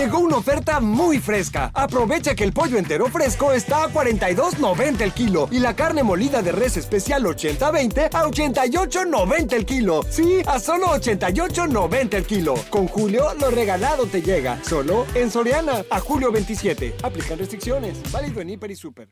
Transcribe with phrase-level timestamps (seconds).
[0.00, 1.70] Llegó una oferta muy fresca.
[1.74, 6.40] Aprovecha que el pollo entero fresco está a 42.90 el kilo y la carne molida
[6.40, 10.00] de res especial 80-20 a 88.90 el kilo.
[10.08, 12.54] Sí, a solo 88.90 el kilo.
[12.70, 14.58] Con Julio, lo regalado te llega.
[14.64, 15.84] Solo en Soriana.
[15.90, 16.94] A julio 27.
[17.02, 18.00] Aplican restricciones.
[18.10, 19.10] Válido en Hiper y Super.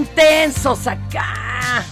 [0.00, 1.84] Intensos acá.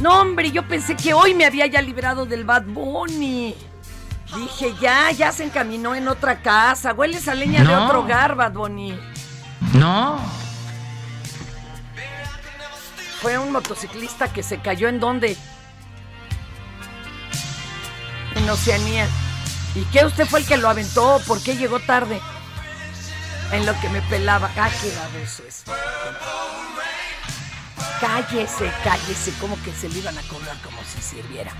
[0.00, 3.54] No, hombre, yo pensé que hoy me había ya librado del Bad Bunny.
[4.34, 6.92] Dije, ya, ya se encaminó en otra casa.
[6.92, 8.98] Hueles a leña de otro hogar, Bad Bunny.
[9.74, 10.18] No,
[13.20, 15.36] Fue un motociclista que se cayó en dónde?
[18.34, 19.06] En Oceanía.
[19.76, 21.20] ¿Y qué usted fue el que lo aventó?
[21.28, 22.20] ¿Por qué llegó tarde?
[23.52, 24.50] En lo que me pelaba.
[24.56, 25.64] Ah, qué baboso es.
[28.00, 31.52] Cállese, cállese, como que se le iban a cobrar como si sirviera.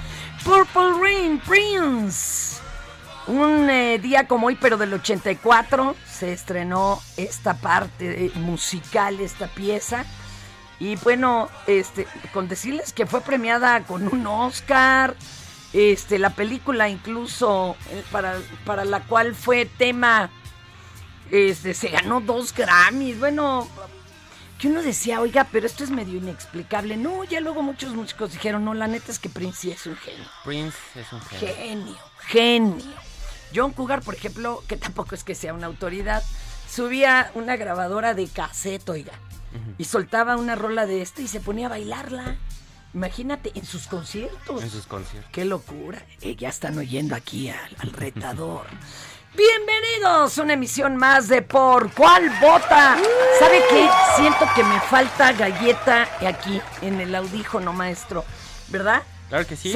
[0.42, 2.60] Purple Rain Prince.
[3.26, 9.48] Un eh, día como hoy, pero del 84, se estrenó esta parte eh, musical, esta
[9.48, 10.06] pieza.
[10.78, 15.14] Y bueno, este, con decirles que fue premiada con un Oscar.
[15.74, 20.30] Este, la película incluso eh, para, para la cual fue tema,
[21.30, 23.20] este, se ganó dos Grammys.
[23.20, 23.68] Bueno,
[24.60, 26.98] que uno decía, oiga, pero esto es medio inexplicable.
[26.98, 29.96] No, ya luego muchos músicos dijeron, no, la neta es que Prince sí es un
[29.96, 30.24] genio.
[30.44, 31.54] Prince es un genio.
[31.54, 31.96] Genio,
[32.26, 32.84] genio.
[33.54, 36.22] John Cougar, por ejemplo, que tampoco es que sea una autoridad,
[36.68, 39.12] subía una grabadora de cassette, oiga,
[39.78, 42.36] y soltaba una rola de este y se ponía a bailarla.
[42.92, 44.62] Imagínate, en sus conciertos.
[44.62, 45.30] En sus conciertos.
[45.32, 46.04] Qué locura.
[46.20, 48.66] Eh, ya están oyendo aquí al, al retador.
[49.36, 52.96] Bienvenidos a una emisión más de Por Cuál Vota.
[53.38, 53.88] ¿Sabe qué?
[54.16, 58.24] Siento que me falta galleta aquí en el audífono, maestro.
[58.68, 59.04] ¿Verdad?
[59.28, 59.72] Claro que sí.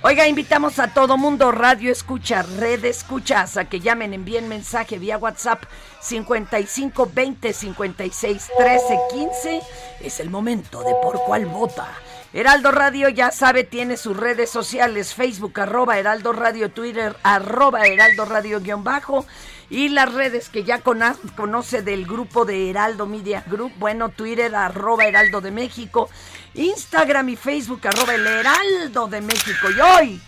[0.00, 5.18] Oiga, invitamos a todo mundo, radio escucha, red escuchas, a que llamen, envíen mensaje vía
[5.18, 5.64] WhatsApp
[6.00, 9.62] 55 20 56 13 15.
[10.00, 11.86] Es el momento de por cuál vota.
[12.36, 18.26] Heraldo Radio ya sabe, tiene sus redes sociales, Facebook, arroba Heraldo Radio, Twitter, arroba Heraldo
[18.26, 19.24] Radio guion bajo.
[19.70, 25.06] Y las redes que ya conoce del grupo de Heraldo Media Group, bueno, Twitter, arroba
[25.06, 26.10] Heraldo de México,
[26.52, 29.70] Instagram y Facebook, arroba el Heraldo de México.
[29.74, 30.22] Y hoy,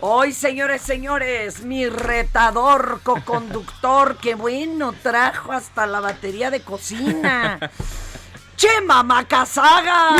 [0.00, 7.58] hoy, señores, señores, mi retador, coconductor, que bueno, trajo hasta la batería de cocina.
[8.56, 10.12] ¡Chema Macasaga!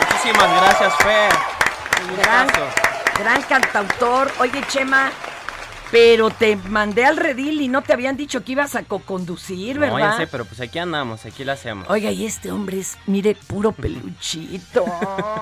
[0.00, 1.32] Muchísimas gracias, Fer.
[2.22, 2.48] Gran,
[3.18, 4.32] gran cantautor.
[4.40, 5.10] Oye, Chema,
[5.90, 9.98] pero te mandé al redil y no te habían dicho que ibas a co-conducir, ¿verdad?
[9.98, 11.88] No, ya sé, pero pues aquí andamos, aquí la hacemos.
[11.90, 14.84] Oiga, y este hombre es, mire, puro peluchito.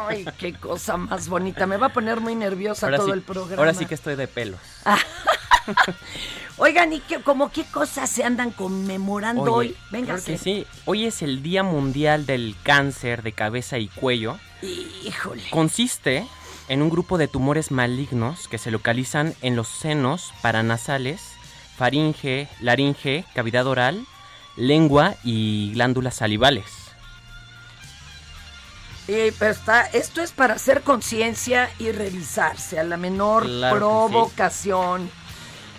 [0.09, 1.67] Ay, qué cosa más bonita.
[1.67, 3.61] Me va a poner muy nerviosa ahora todo sí, el programa.
[3.61, 4.61] Ahora sí que estoy de pelos.
[6.59, 9.77] Oigan, ¿y qué, como qué cosas se andan conmemorando Oye, hoy?
[9.91, 10.67] Venga, claro que sí.
[10.87, 14.39] Hoy es el Día Mundial del Cáncer de Cabeza y Cuello.
[14.63, 15.43] Híjole.
[15.51, 16.27] Consiste
[16.69, 21.21] en un grupo de tumores malignos que se localizan en los senos paranasales,
[21.77, 24.07] faringe, laringe, cavidad oral,
[24.57, 26.65] lengua y glándulas salivales.
[29.09, 35.09] Eh, pero está, esto es para hacer conciencia y revisarse a la menor Claro provocación.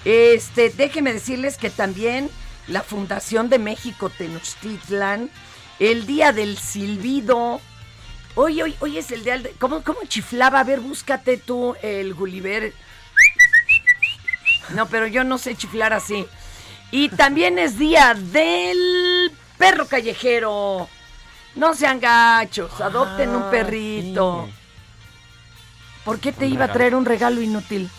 [0.07, 2.29] Este, déjenme decirles que también
[2.67, 5.29] la Fundación de México Tenochtitlan,
[5.79, 7.59] el día del silbido.
[8.35, 9.49] Hoy, hoy, hoy es el día de.
[9.59, 10.61] ¿Cómo, cómo chiflaba?
[10.61, 12.73] A ver, búscate tú el Gulliver.
[14.69, 16.25] No, pero yo no sé chiflar así.
[16.89, 20.87] Y también es día del perro callejero.
[21.55, 24.45] No sean gachos, adopten un Ah, perrito.
[24.47, 24.53] sí.
[26.05, 27.89] ¿Por qué te Un iba a traer un regalo inútil?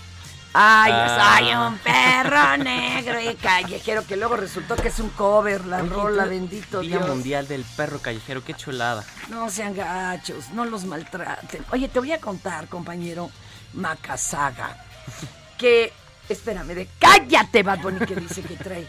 [0.55, 1.37] Ay, Ah.
[1.39, 5.89] soy un perro negro y callejero que luego resultó que es un cover, la Oye,
[5.91, 7.09] rola, tú- bendito Día Dios.
[7.09, 9.05] Mundial del Perro Callejero, qué chulada.
[9.29, 11.65] No sean gachos, no los maltraten.
[11.71, 13.31] Oye, te voy a contar, compañero
[13.75, 14.77] Macasaga,
[15.59, 15.93] que,
[16.29, 18.87] espérame, de cállate, Bad Bunny, que dice que trae.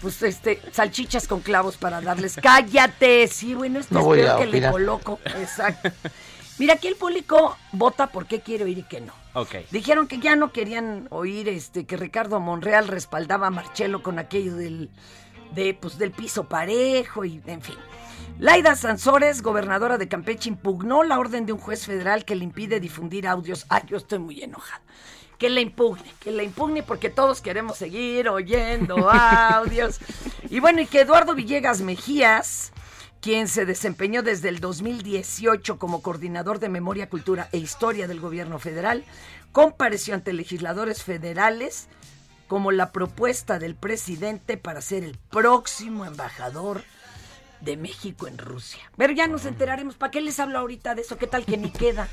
[0.00, 2.36] Pues este, salchichas con clavos para darles.
[2.42, 3.28] ¡Cállate!
[3.28, 5.20] Sí, bueno, esto No es peor que le coloco.
[5.24, 5.90] Exacto.
[6.58, 9.12] Mira, aquí el público vota por qué quiere oír y qué no.
[9.70, 14.56] Dijeron que ya no querían oír este que Ricardo Monreal respaldaba a Marcelo con aquello
[14.56, 14.90] del
[15.54, 17.76] de pues del piso parejo y en fin.
[18.38, 22.80] Laida Sansores, gobernadora de Campeche, impugnó la orden de un juez federal que le impide
[22.80, 23.66] difundir audios.
[23.68, 24.82] Ay, yo estoy muy enojada.
[25.38, 29.98] Que la impugne, que la impugne porque todos queremos seguir oyendo audios.
[30.48, 32.71] Y bueno, y que Eduardo Villegas Mejías,
[33.22, 38.58] quien se desempeñó desde el 2018 como coordinador de Memoria, Cultura e Historia del Gobierno
[38.58, 39.04] Federal,
[39.52, 41.86] compareció ante legisladores federales
[42.48, 46.82] como la propuesta del presidente para ser el próximo embajador
[47.60, 48.80] de México en Rusia.
[48.96, 49.94] Pero ya nos enteraremos.
[49.94, 51.16] ¿Para qué les hablo ahorita de eso?
[51.16, 52.08] ¿Qué tal que ni queda?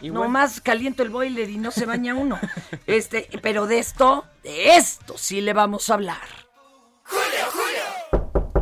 [0.00, 0.22] Bueno.
[0.22, 2.38] Nomás caliento el boiler y no se baña uno.
[2.86, 6.28] Este, pero de esto, de esto sí le vamos a hablar.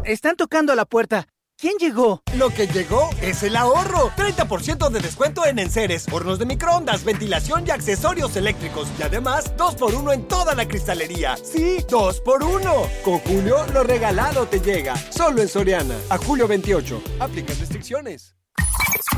[0.04, 1.28] Están tocando a la puerta.
[1.60, 2.22] ¿Quién llegó?
[2.36, 4.10] Lo que llegó es el ahorro.
[4.16, 8.88] 30% de descuento en enseres, hornos de microondas, ventilación y accesorios eléctricos.
[8.98, 11.36] Y además, 2x1 en toda la cristalería.
[11.36, 13.02] Sí, 2x1.
[13.02, 14.96] Con Julio, lo regalado te llega.
[15.10, 15.96] Solo en Soriana.
[16.08, 17.02] A julio 28.
[17.18, 18.34] Aplican restricciones.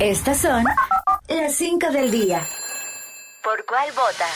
[0.00, 0.64] Estas son
[1.28, 2.44] las 5 del día.
[3.44, 4.26] ¿Por cuál vota?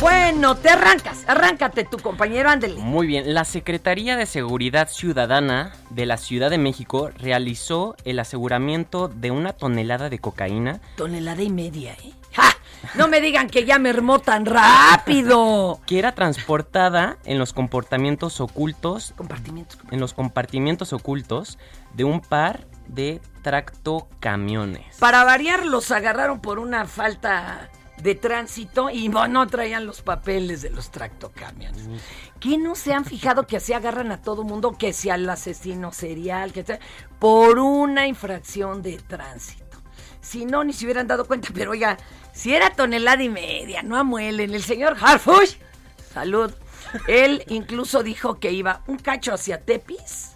[0.00, 2.80] Bueno, te arrancas, arráncate tu compañero, ándele.
[2.80, 9.08] Muy bien, la Secretaría de Seguridad Ciudadana de la Ciudad de México realizó el aseguramiento
[9.08, 12.14] de una tonelada de cocaína Tonelada y media, ¿eh?
[12.32, 12.48] ¡Ja!
[12.94, 15.80] No me digan que ya mermó tan rápido.
[15.86, 19.78] que era transportada en los comportamientos ocultos, Compartimientos.
[19.90, 21.58] en los compartimientos ocultos
[21.92, 24.96] de un par de tractocamiones.
[24.98, 27.68] Para variar, los agarraron por una falta
[28.02, 31.88] de tránsito y no, no traían los papeles de los tractocamiones.
[32.38, 35.92] ¿Qué no se han fijado que así agarran a todo mundo, que sea el asesino
[35.92, 36.80] serial, que sea,
[37.18, 39.64] por una infracción de tránsito?
[40.20, 41.98] Si no, ni se hubieran dado cuenta, pero oiga,
[42.32, 44.54] si era tonelada y media, no amuelen.
[44.54, 45.56] El señor Harfush,
[46.12, 46.52] salud,
[47.06, 50.32] él incluso dijo que iba un cacho hacia Tepis.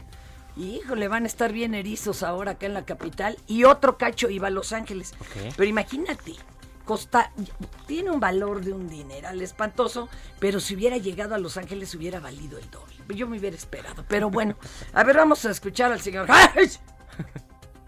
[0.57, 3.37] Híjole, van a estar bien erizos ahora acá en la capital.
[3.47, 5.13] Y otro cacho iba a Los Ángeles.
[5.57, 6.35] Pero imagínate,
[6.85, 7.33] costa,
[7.87, 12.21] tiene un valor de un dineral espantoso, pero si hubiera llegado a Los Ángeles hubiera
[12.21, 12.95] valido el doble.
[13.15, 14.05] Yo me hubiera esperado.
[14.09, 14.57] Pero bueno,
[14.93, 16.27] a ver, vamos a escuchar al señor.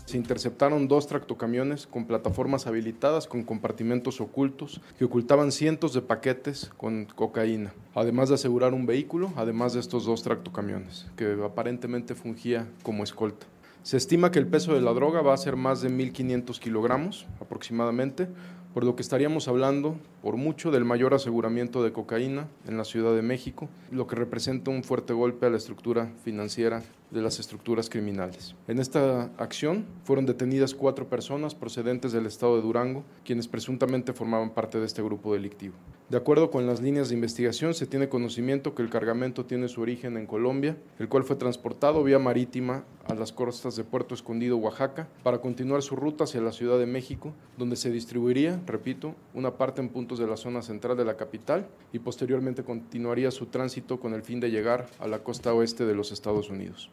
[0.06, 6.70] Se interceptaron dos tractocamiones con plataformas habilitadas con compartimentos ocultos que ocultaban cientos de paquetes
[6.76, 12.68] con cocaína, además de asegurar un vehículo, además de estos dos tractocamiones, que aparentemente fungía
[12.84, 13.46] como escolta.
[13.82, 17.26] Se estima que el peso de la droga va a ser más de 1.500 kilogramos
[17.40, 18.28] aproximadamente,
[18.76, 23.14] por lo que estaríamos hablando por mucho del mayor aseguramiento de cocaína en la Ciudad
[23.14, 27.88] de México, lo que representa un fuerte golpe a la estructura financiera de las estructuras
[27.88, 28.54] criminales.
[28.68, 34.50] En esta acción fueron detenidas cuatro personas procedentes del estado de Durango, quienes presuntamente formaban
[34.50, 35.72] parte de este grupo delictivo.
[36.08, 39.80] De acuerdo con las líneas de investigación, se tiene conocimiento que el cargamento tiene su
[39.80, 44.56] origen en Colombia, el cual fue transportado vía marítima a las costas de Puerto Escondido,
[44.56, 49.56] Oaxaca, para continuar su ruta hacia la Ciudad de México, donde se distribuiría, repito, una
[49.58, 53.98] parte en puntos de la zona central de la capital y posteriormente continuaría su tránsito
[53.98, 56.88] con el fin de llegar a la costa oeste de los Estados Unidos.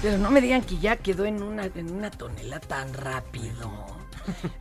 [0.00, 3.97] Pero no me digan que ya quedó en una, en una tonela tan rápido.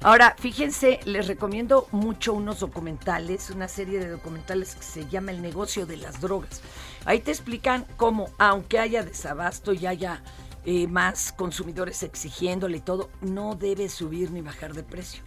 [0.02, 5.42] Ahora, fíjense, les recomiendo mucho unos documentales, una serie de documentales que se llama El
[5.42, 6.62] negocio de las drogas.
[7.06, 10.22] Ahí te explican cómo, aunque haya desabasto y haya
[10.66, 15.24] eh, más consumidores exigiéndole y todo, no debe subir ni bajar de precio.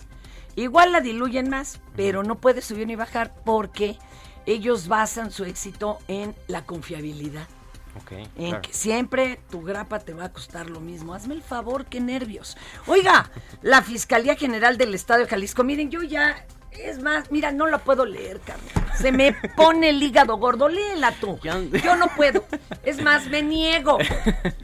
[0.57, 3.99] Igual la diluyen más, pero no puede subir ni bajar porque
[4.47, 7.47] ellos basan su éxito en la confiabilidad.
[7.97, 8.13] Ok.
[8.13, 8.63] En claro.
[8.63, 11.15] que siempre tu grapa te va a costar lo mismo.
[11.15, 12.57] Hazme el favor, qué nervios.
[12.87, 13.31] Oiga,
[13.63, 17.79] la Fiscalía General del Estado de Jalisco, miren, yo ya, es más, mira, no la
[17.79, 18.69] puedo leer, Carmen.
[18.97, 21.39] Se me pone el hígado gordo, léela tú.
[21.43, 22.45] Yo no puedo.
[22.85, 23.99] Es más, me niego.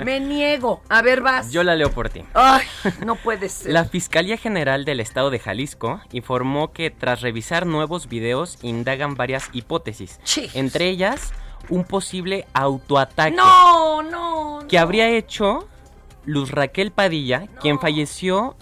[0.05, 0.83] Me niego.
[0.89, 1.53] A ver, vas.
[1.53, 2.25] Yo la leo por ti.
[2.35, 2.67] Ay,
[3.05, 3.73] no puede ser.
[3.73, 9.49] La Fiscalía General del Estado de Jalisco informó que tras revisar nuevos videos indagan varias
[9.53, 10.21] hipótesis,
[10.55, 11.33] entre ellas
[11.69, 14.67] un posible autoataque No, no.
[14.69, 15.69] que habría hecho
[16.25, 18.57] Luz Raquel Padilla, quien falleció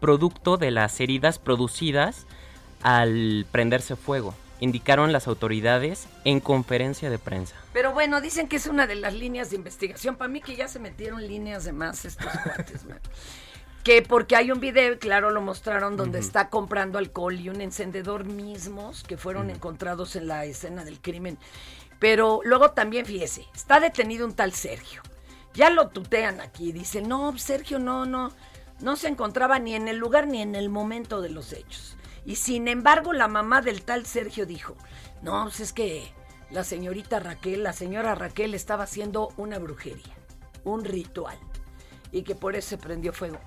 [0.00, 2.26] producto de las heridas producidas
[2.82, 7.54] al prenderse fuego, indicaron las autoridades en conferencia de prensa.
[7.72, 10.16] Pero bueno, dicen que es una de las líneas de investigación.
[10.16, 13.00] Para mí que ya se metieron líneas de más estos cuates, man.
[13.84, 18.24] Que porque hay un video, claro, lo mostraron, donde está comprando alcohol y un encendedor
[18.24, 21.38] mismos que fueron encontrados en la escena del crimen.
[21.98, 25.02] Pero luego también, fíjese, está detenido un tal Sergio.
[25.54, 28.30] Ya lo tutean aquí, dicen, no, Sergio no, no,
[28.80, 31.96] no se encontraba ni en el lugar ni en el momento de los hechos.
[32.26, 34.76] Y sin embargo, la mamá del tal Sergio dijo,
[35.22, 36.12] no, pues es que
[36.50, 40.14] la señorita Raquel, la señora Raquel estaba haciendo una brujería,
[40.64, 41.38] un ritual,
[42.12, 43.40] y que por eso se prendió fuego.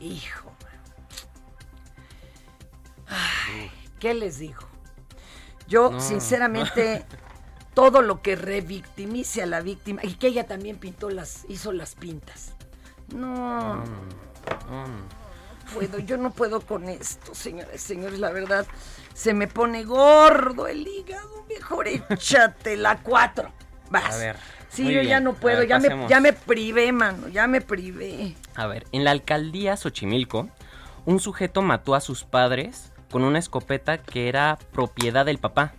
[0.00, 0.50] Hijo.
[3.06, 4.62] Ay, ¿Qué les digo?
[5.68, 6.00] Yo, No.
[6.00, 7.04] sinceramente,
[7.74, 11.94] todo lo que revictimice a la víctima, y que ella también pintó las, hizo las
[11.94, 12.54] pintas.
[13.14, 13.82] No,
[15.74, 18.66] puedo, yo no puedo con esto, señores, señores, la verdad,
[19.14, 23.50] se me pone gordo el hígado, mejor échate la cuatro.
[23.90, 24.14] Vas.
[24.14, 24.36] A ver,
[24.72, 28.34] Sí, yo ya no puedo, ver, ya me, ya me privé, mano, ya me privé.
[28.54, 30.48] A ver, en la alcaldía Xochimilco,
[31.04, 35.74] un sujeto mató a sus padres con una escopeta que era propiedad del papá.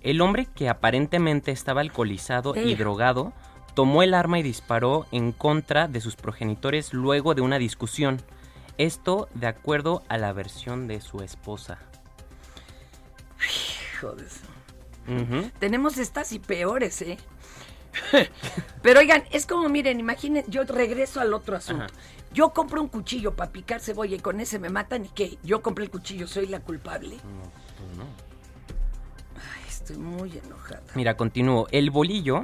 [0.00, 3.32] El hombre, que aparentemente estaba alcoholizado y drogado,
[3.74, 8.22] tomó el arma y disparó en contra de sus progenitores luego de una discusión.
[8.78, 11.78] Esto de acuerdo a la versión de su esposa.
[13.94, 14.46] Hijo de eso.
[15.58, 17.18] Tenemos estas y peores, ¿eh?
[18.82, 21.84] Pero oigan, es como, miren, imaginen, yo regreso al otro asunto.
[21.84, 21.92] Ajá.
[22.32, 25.62] Yo compro un cuchillo para picar cebolla y con ese me matan y qué, yo
[25.62, 27.16] compré el cuchillo, soy la culpable.
[27.16, 28.29] Ay,
[29.90, 30.82] estoy muy enojada.
[30.94, 31.66] Mira, continúo.
[31.70, 32.42] El bolillo.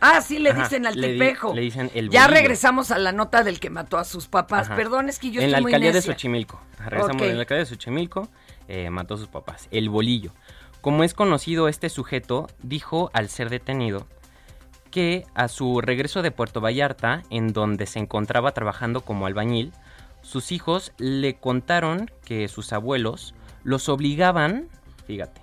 [0.00, 1.54] Ah, sí, le Ajá, dicen al le di- tipejo.
[1.54, 2.40] le dicen el ya bolillo.
[2.40, 4.66] regresamos a la nota del que mató a sus papás.
[4.66, 4.76] Ajá.
[4.76, 6.12] Perdón, es que yo en la estoy muy alcaldía de necia.
[6.14, 6.60] Xochimilco.
[6.78, 7.28] Ajá, Regresamos Ok.
[7.28, 8.28] en la alcaldía de Xochimilco.
[8.68, 9.68] eh, mató a sus papás.
[9.70, 10.30] El bolillo.
[10.80, 14.06] Como es conocido, este sujeto dijo al ser detenido
[14.90, 19.72] que a su regreso de Puerto Vallarta, en donde se encontraba trabajando como albañil,
[20.22, 23.34] sus hijos le contaron que sus abuelos
[23.64, 24.68] los obligaban,
[25.06, 25.40] fíjate,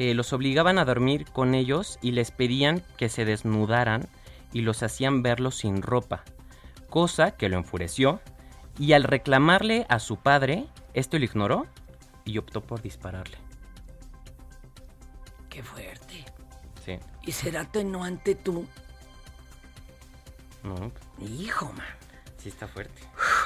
[0.00, 4.08] eh, los obligaban a dormir con ellos y les pedían que se desnudaran
[4.50, 6.24] y los hacían verlos sin ropa,
[6.88, 8.22] cosa que lo enfureció
[8.78, 11.66] y al reclamarle a su padre, este lo ignoró
[12.24, 13.36] y optó por dispararle.
[15.50, 16.24] Qué fuerte.
[16.82, 18.66] Sí, Y será tenuante tú.
[20.62, 20.90] no,
[21.26, 21.84] Hijo, man.
[22.38, 23.02] sí está fuerte.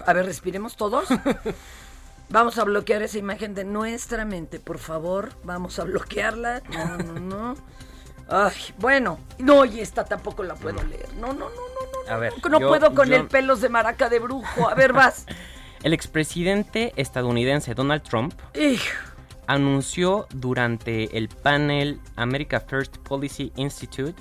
[0.07, 1.09] A ver, respiremos todos.
[2.31, 5.31] Vamos a bloquear esa imagen de nuestra mente, por favor.
[5.45, 6.63] Vamos a bloquearla.
[6.71, 7.55] No, no, no.
[8.29, 9.19] Ay, bueno.
[9.39, 11.13] No, y esta tampoco la puedo leer.
[11.15, 13.69] No, no, no, no, no, A ver, no yo- puedo con yo- el pelos de
[13.69, 14.69] maraca de brujo.
[14.69, 15.27] A ver, vas.
[15.85, 18.33] El expresidente estadounidense Donald Trump
[19.47, 24.15] anunció durante el panel America First Policy Institute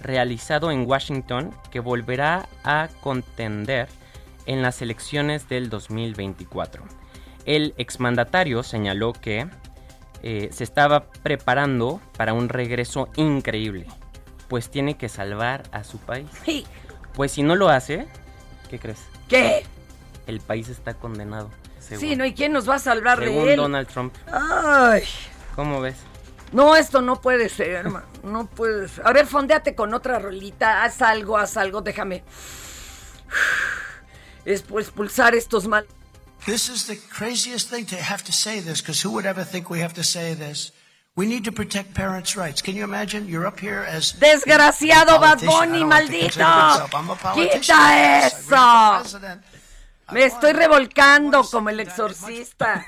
[0.00, 3.88] realizado en Washington que volverá a contender
[4.46, 6.84] en las elecciones del 2024.
[7.48, 9.48] El exmandatario señaló que
[10.22, 13.86] eh, se estaba preparando para un regreso increíble,
[14.48, 16.28] pues tiene que salvar a su país.
[16.46, 16.66] hij.
[17.14, 18.06] Pues si no lo hace,
[18.68, 18.98] ¿qué crees?
[19.30, 19.64] ¿Qué?
[20.26, 21.48] El país está condenado.
[21.80, 22.26] según- Sí, ¿no?
[22.26, 23.56] ¿Y quién nos va a salvar según de él?
[23.56, 24.14] Donald Trump.
[24.30, 25.04] Ay.
[25.56, 25.96] ¿Cómo ves?
[26.52, 28.04] No, esto no puede ser, hermano.
[28.22, 29.06] No puede ser.
[29.06, 30.84] A ver, fondeate con otra rolita.
[30.84, 31.80] Haz algo, haz algo.
[31.80, 32.24] Déjame.
[34.44, 35.86] Es pues expulsar estos mal.
[36.46, 39.68] This is the craziest thing to have to say this, because who would ever think
[39.68, 40.72] we have to say this?
[41.14, 42.62] We need to protect parents' rights.
[42.62, 43.26] Can you imagine?
[43.28, 47.32] You're up here as Desgraciado Bad Bunny, don't like to maldito.
[47.34, 49.40] Quita Yes, I ran for eso.
[50.12, 52.86] Me estoy revolcando como el exorcista.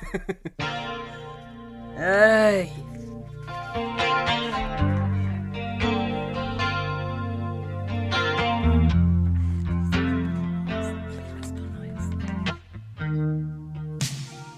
[1.99, 2.73] Ay.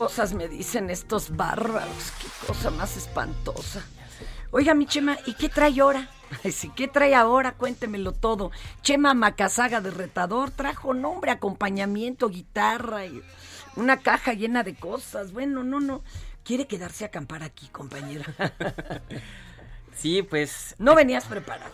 [0.02, 3.84] Cosas me dicen estos bárbaros, qué cosa más espantosa.
[4.50, 6.08] Oiga, mi Chema, ¿y qué trae ahora?
[6.42, 7.52] Ay, sí, ¿qué trae ahora?
[7.52, 8.50] Cuéntemelo todo.
[8.82, 13.22] Chema Macasaga de Retador trajo nombre, acompañamiento, guitarra y
[13.76, 15.30] una caja llena de cosas.
[15.30, 16.02] Bueno, no, no.
[16.42, 18.26] Quiere quedarse a acampar aquí, compañera.
[19.94, 21.72] Sí, pues No venías preparado.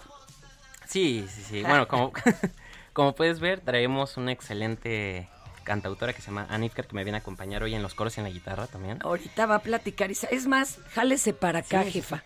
[0.85, 1.63] sí, sí, sí.
[1.63, 2.13] Bueno, como,
[2.93, 5.31] como puedes ver, traemos una excelente
[5.69, 8.21] cantautora que se llama Anifker que me viene a acompañar hoy en los coros y
[8.21, 8.99] en la guitarra también.
[9.03, 10.11] Ahorita va a platicar.
[10.11, 11.93] Es más, jálese para acá, Sí.
[11.93, 12.25] jefa.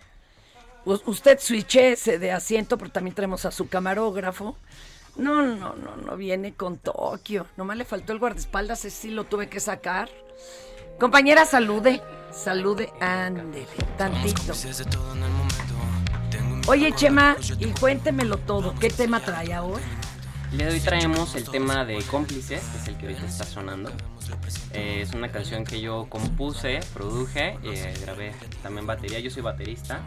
[0.85, 4.57] U- usted switchese de asiento, pero también traemos a su camarógrafo.
[5.17, 7.47] No, no, no, no viene con Tokio.
[7.59, 10.09] Nomás le faltó el guardaespaldas, ese sí lo tuve que sacar.
[10.99, 12.01] Compañera, salude.
[12.33, 13.67] Salude, ándele,
[13.99, 14.55] tantito.
[16.69, 18.75] Oye, Chema, y cuéntemelo todo.
[18.81, 19.83] ¿Qué tema trae ahora?
[20.53, 23.91] De hoy traemos el tema de Cómplices, que es el que ahorita está sonando.
[24.73, 29.19] Eh, es una canción que yo compuse, produje, eh, grabé también batería.
[29.21, 30.01] Yo soy baterista,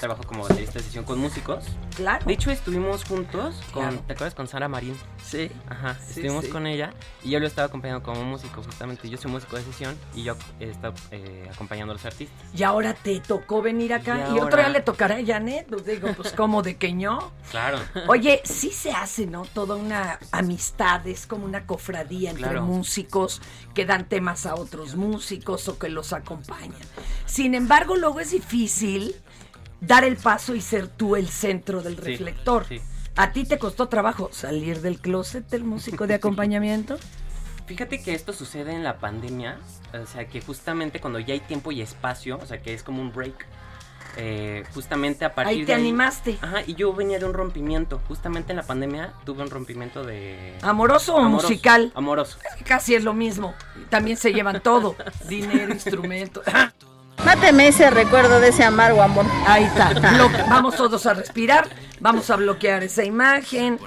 [0.00, 1.64] trabajo como baterista de sesión con músicos.
[1.96, 2.24] Claro.
[2.26, 3.98] De hecho, estuvimos juntos con, Claro.
[4.06, 4.34] ¿te acuerdas?
[4.34, 4.96] Con Sara Marín.
[5.24, 5.50] Sí.
[5.68, 6.50] Ajá, Sí, estuvimos sí.
[6.50, 9.08] con ella y yo lo estaba acompañando como músico, justamente.
[9.08, 12.36] Yo soy músico de sesión y yo he estado eh, acompañando a los artistas.
[12.54, 14.28] Y ahora te tocó venir acá.
[14.30, 15.66] Y Y, otro día le tocará a Janet.
[15.68, 17.32] Pues digo, pues como de que no.
[17.50, 17.78] Claro.
[18.08, 19.44] Oye, sí se hace, ¿no?
[19.46, 22.62] Toda una amistad, es como una cofradía entre Claro.
[22.64, 23.40] músicos
[23.76, 26.80] que dan temas a otros músicos o que los acompañan.
[27.26, 29.14] Sin embargo, luego es difícil
[29.82, 32.64] dar el paso y ser tú el centro del Sí, reflector.
[32.66, 32.80] sí.
[33.16, 36.96] ¿A ti te costó trabajo salir del closet del músico de acompañamiento?
[37.66, 39.58] Fíjate que esto sucede en la pandemia,
[39.92, 43.02] o sea que justamente cuando ya hay tiempo y espacio, o sea que es como
[43.02, 43.46] un break,
[44.16, 46.38] eh, justamente a partir Ahí de te animaste.
[46.40, 50.56] Ajá, y yo venía de un rompimiento, justamente en la pandemia tuve un rompimiento de...
[50.62, 51.92] ¿Amoroso o musical?
[51.94, 52.38] Amoroso.
[52.64, 53.54] Casi es lo mismo.
[53.90, 54.96] También se llevan todo.
[55.28, 56.42] Dinero, instrumento.
[57.24, 59.26] Máteme ese recuerdo de ese amargo amor.
[59.46, 59.92] Ahí está.
[60.48, 61.68] Vamos todos a respirar.
[61.98, 63.80] Vamos a bloquear esa imagen.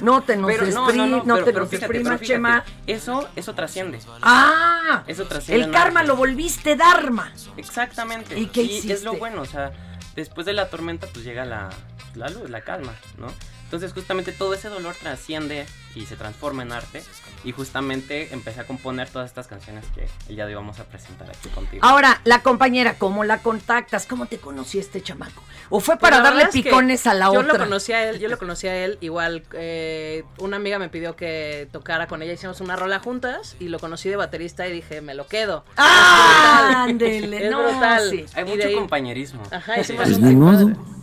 [0.00, 2.08] No te nos Pero no, despri- no, no, no pero- te pero nos fíjate, deprimas,
[2.08, 2.64] pero fíjate, Chema.
[2.86, 3.98] Eso, eso trasciende.
[4.22, 5.66] Ah, Eso trasciende.
[5.66, 7.30] el karma lo volviste Dharma.
[7.58, 8.38] Exactamente.
[8.38, 9.08] ¿Y qué es lo hiciste?
[9.18, 9.72] bueno, o sea,
[10.16, 11.68] después de la tormenta pues llega la,
[12.14, 13.26] la luz, la calma, ¿no?
[13.70, 17.04] Entonces justamente todo ese dolor trasciende y se transforma en arte
[17.44, 20.84] y justamente empecé a componer todas estas canciones que el día de hoy vamos a
[20.86, 21.86] presentar aquí contigo.
[21.86, 24.06] Ahora, la compañera, ¿cómo la contactas?
[24.06, 25.40] ¿Cómo te conoció este chamaco?
[25.68, 27.52] ¿O fue Pues para darle picones a la yo otra?
[27.52, 31.14] Lo conocí a él, yo lo conocí a él, igual eh, una amiga me pidió
[31.14, 35.00] que tocara con ella, hicimos una rola juntas y lo conocí de baterista y dije,
[35.00, 35.64] me lo quedo.
[35.76, 36.86] ¡Ah!
[36.88, 36.90] Es brutal.
[36.90, 38.10] ándele, Es no, brutal.
[38.10, 38.26] sí.
[38.34, 39.42] Hay Y mucho compañerismo.
[39.52, 40.14] Ajá, hicimos Sí.
[40.14, 40.99] un.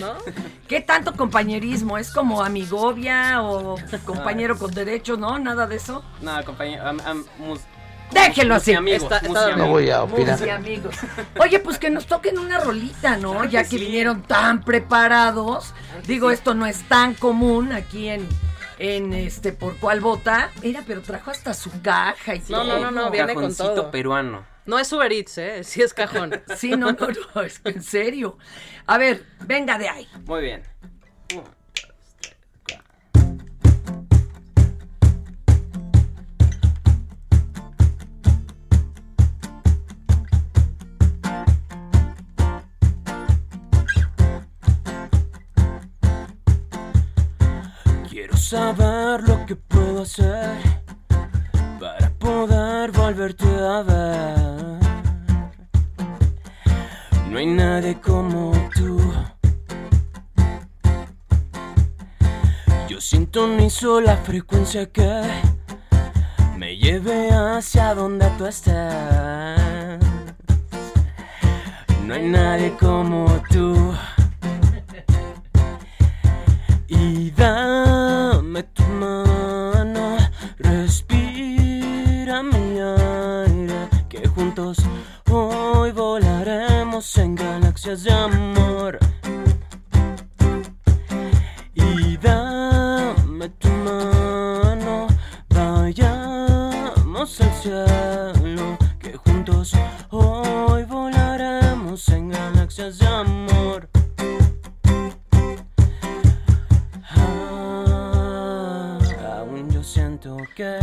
[0.00, 0.14] ¿No?
[0.66, 1.98] ¿Qué tanto compañerismo?
[1.98, 5.18] ¿Es como amigovia o compañero con derechos?
[5.18, 6.04] No, nada de eso.
[6.20, 6.84] No, compañero,
[7.38, 7.60] mus-
[8.56, 8.70] así.
[8.70, 9.58] musiamigos, Está- está musiamigos.
[9.58, 10.50] No voy a opinar.
[10.50, 10.94] amigos.
[11.40, 13.32] Oye, pues que nos toquen una rolita, ¿no?
[13.32, 13.84] Claro ya que que sí.
[13.84, 15.74] vinieron tan preparados.
[16.06, 16.34] Digo, sí.
[16.34, 18.26] esto no es tan común aquí en,
[18.78, 20.50] en este, ¿por cuál vota?
[20.62, 22.64] Mira, pero trajo hasta su caja y No, todo.
[22.64, 23.90] no, no, no, viene con todo.
[23.90, 24.42] peruano.
[24.68, 25.60] No es Uber Eats, ¿eh?
[25.64, 26.42] Sí es cajón.
[26.54, 28.36] Sí, no, no, no, es que en serio.
[28.86, 30.06] A ver, venga de ahí.
[30.26, 30.62] Muy bien.
[48.10, 50.58] Quiero saber lo que puedo hacer
[51.80, 54.37] para poder volverte a ver.
[57.38, 59.00] No hay nadie como tú.
[62.88, 65.22] Yo sintonizo la frecuencia que
[66.56, 70.00] me lleve hacia donde tú estás.
[72.04, 73.94] No hay nadie como tú.
[76.88, 80.16] Y dame tu mano,
[80.58, 84.78] respira mi aire, que juntos
[85.30, 85.92] hoy
[86.98, 88.98] en galaxias de amor.
[91.72, 95.06] Y dame tu mano,
[95.48, 99.74] vayamos al cielo, que juntos
[100.10, 103.88] hoy volaremos en galaxias de amor.
[107.10, 108.98] Ah,
[109.38, 110.80] aún yo siento que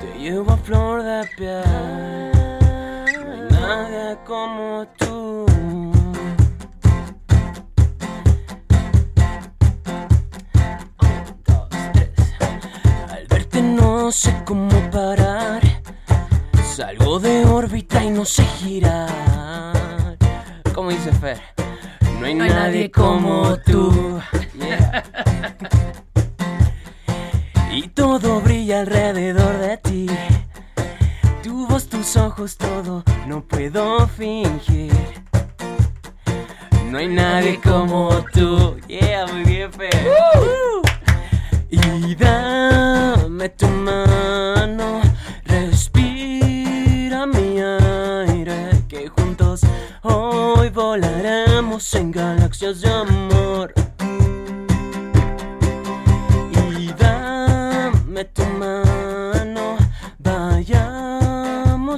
[0.00, 2.23] te llevo a flor de piel.
[4.14, 5.46] No hay nadie como tú.
[13.10, 15.62] Al verte no sé cómo parar.
[16.76, 20.16] Salgo de órbita y no sé girar.
[20.72, 21.40] Como dice Fer,
[22.20, 24.20] no hay, nadie, como tú.
[24.54, 25.04] Yeah.
[27.72, 30.06] Y todo brilla alrededor de ti.
[32.14, 34.92] Tus ojos, todo, no puedo fingir.
[36.88, 38.76] No hay nadie como tú.
[38.86, 39.90] Yeah, muy bien, Fer.
[41.70, 45.00] Y dame tu mano,
[45.44, 49.62] respira mi aire, que juntos
[50.02, 53.74] hoy volaremos en galaxias de amor.
[56.78, 58.83] Y dame tu mano,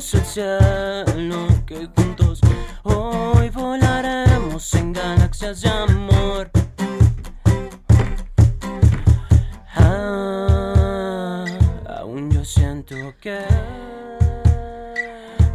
[0.06, 2.40] vayamos al cielo, que juntos
[2.84, 6.50] hoy volaremos en galaxias de amor.
[9.74, 11.44] Ah,
[11.98, 13.40] aún yo siento que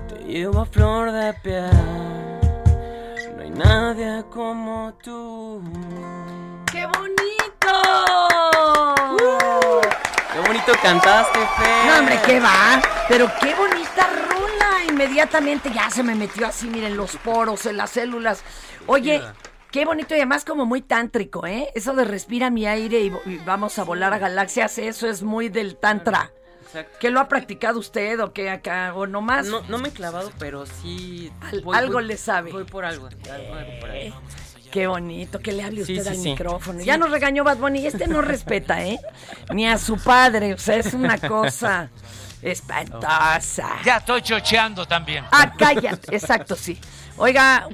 [0.09, 1.69] te llevo a flor de piel.
[3.35, 5.61] No hay nadie como tú.
[6.71, 7.73] ¡Qué bonito!
[10.33, 11.85] ¡Qué bonito cantaste, Fer!
[11.87, 12.81] No, hombre, ¿qué va?
[13.07, 14.30] Pero qué bonita.
[14.91, 18.43] Inmediatamente ya se me metió así, miren, los poros, en las células.
[18.88, 19.21] Oye,
[19.71, 21.69] qué bonito y además como muy tántrico, ¿eh?
[21.75, 25.77] Eso de respira mi aire y, vamos a volar a galaxias, eso es muy del
[25.77, 26.32] tantra.
[26.65, 26.97] Exacto.
[26.99, 28.93] ¿Qué lo ha practicado usted o qué acá?
[28.95, 29.47] ¿O nomás?
[29.47, 31.32] No, no me he clavado, pero sí.
[31.41, 32.51] Al- algo le sabe.
[32.51, 33.08] Voy por algo.
[33.08, 34.13] algo- algo por ahí.
[34.71, 36.30] Qué bonito, que le hable usted sí, al sí.
[36.30, 36.80] micrófono.
[36.82, 38.99] Ya nos regañó Bad Bunny, este no respeta, ¿eh?
[39.54, 41.89] Ni a su padre, o sea, es una cosa
[42.41, 43.69] espantosa.
[43.84, 45.25] Ya estoy chocheando también.
[45.32, 46.80] Ah, cállate, exacto, sí.
[47.17, 47.67] Oiga,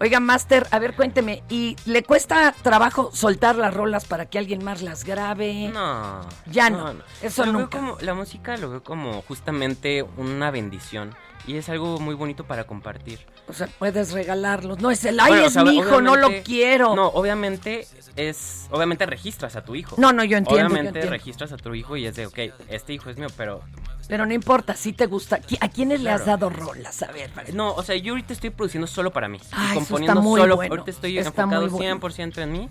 [0.00, 4.62] oiga, Master, a ver, cuénteme, ¿y le cuesta trabajo soltar las rolas para que alguien
[4.64, 5.70] más las grabe?
[5.72, 6.20] No.
[6.46, 7.78] Ya no, eso Lo veo nunca.
[7.78, 11.14] como- la música lo veo como justamente una bendición.
[11.46, 13.20] Y es algo muy bonito para compartir.
[13.48, 14.80] O sea, puedes regalarlos.
[14.80, 16.96] No es el, ay, Bueno, o es sea, mi hijo, no lo quiero.
[16.96, 18.66] No, obviamente es.
[18.72, 19.94] Obviamente registras a tu hijo.
[19.98, 21.10] No, no, yo entiendo, yo Obviamente entiendo.
[21.10, 23.62] registras a tu hijo y es de, ok, este hijo es mío, pero.
[24.08, 25.40] Pero no importa, si te gusta.
[25.40, 27.00] ¿Qui- ¿A quiénes le has dado rolas?
[27.02, 29.38] A ver, para- No, o sea, yo ahorita estoy produciendo solo para mí.
[29.52, 30.56] Ah, y eso componiendo está muy solo.
[30.56, 32.00] bueno, Ahorita estoy está enfocado bueno.
[32.00, 32.68] 100% en mí.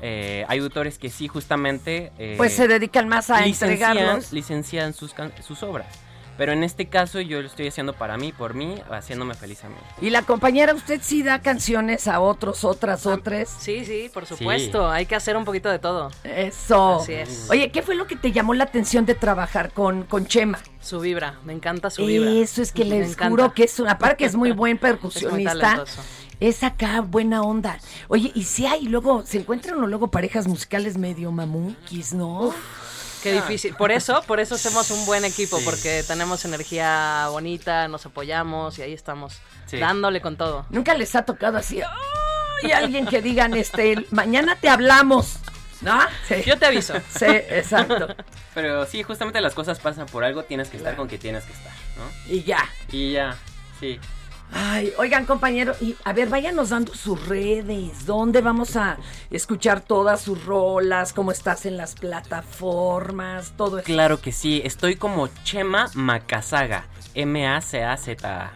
[0.00, 2.12] Eh, hay autores que sí, justamente.
[2.18, 4.32] eh, Pues se dedican más a entregarlos.
[4.32, 5.14] Licencian sus,
[5.46, 5.86] sus obras.
[6.36, 9.68] Pero en este caso yo lo estoy haciendo para mí, por mí, haciéndome feliz a
[9.68, 9.76] mí.
[10.00, 13.48] Y la compañera, ¿usted sí da canciones a otros, otras, otras?
[13.58, 14.88] Sí, sí, por supuesto.
[14.90, 16.10] Hay que hacer un poquito de todo.
[16.24, 17.00] Eso.
[17.00, 17.48] Así es.
[17.50, 20.58] Oye, ¿qué fue lo que te llamó la atención de trabajar con, con Chema?
[20.80, 22.30] Su vibra, me encanta su vibra.
[22.30, 23.30] Eso es que Me les encanta.
[23.30, 25.84] juro que es una, aparte que es muy buen Es muy percusionista.
[26.38, 27.78] Es acá buena onda.
[28.08, 32.52] Oye, y si hay luego, se encuentran o luego parejas musicales medio mamuquis, ¿no?
[33.30, 33.74] Qué difícil.
[33.74, 38.82] Por eso, por eso hacemos un buen equipo, porque tenemos energía bonita, nos apoyamos y
[38.82, 39.34] ahí estamos,
[39.66, 39.78] Sí.
[39.78, 40.64] dándole con todo.
[40.70, 41.80] Nunca les ha tocado así.
[42.62, 45.36] Y alguien que digan, este, mañana te hablamos.
[45.82, 45.98] ¿No?
[46.26, 46.36] Sí.
[46.46, 46.94] Yo te aviso.
[47.18, 48.08] Sí, exacto.
[48.54, 51.52] Pero sí, justamente las cosas pasan por algo, tienes que estar con quien tienes que
[51.52, 52.32] estar, ¿no?
[52.34, 52.66] Y ya.
[52.90, 53.36] Y ya,
[53.78, 54.00] sí.
[54.52, 58.96] Ay, oigan, compañero, y a ver, váyanos dando sus redes, dónde vamos a
[59.30, 63.86] escuchar todas sus rolas, cómo estás en las plataformas, todo eso.
[63.86, 68.52] Claro que sí, estoy como Chema Macasaga, M-A-C-A-Z-A.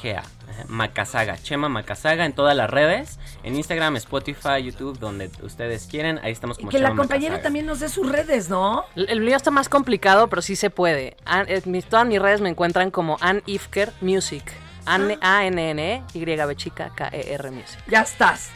[0.00, 0.20] GA.
[0.20, 6.20] Ajá, Macasaga, Chema Macasaga en todas las redes, en Instagram, Spotify, YouTube, donde ustedes quieren,
[6.22, 7.42] ahí estamos Y como que la compañera Macasaga.
[7.42, 8.84] también nos dé sus redes, ¿no?
[8.94, 11.16] El el mío está más complicado, pero sí se puede.
[11.24, 14.44] An- eh, mis- todas mis redes me encuentran como Ann Ifker Music.
[14.88, 17.78] Ann- A-N-N-Y chica K-E-R Music.
[17.88, 18.50] Ya estás.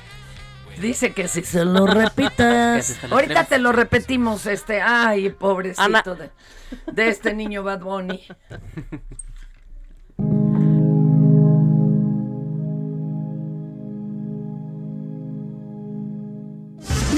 [0.79, 2.77] Dice que si se lo repitas.
[2.77, 4.81] Que si se lo Ahorita te lo repetimos, este.
[4.81, 6.31] Ay, pobrecito de,
[6.91, 8.27] de este niño Bad Bunny.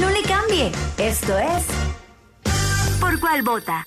[0.00, 0.72] No le cambie.
[0.98, 1.64] Esto es
[3.00, 3.86] ¿Por cuál vota?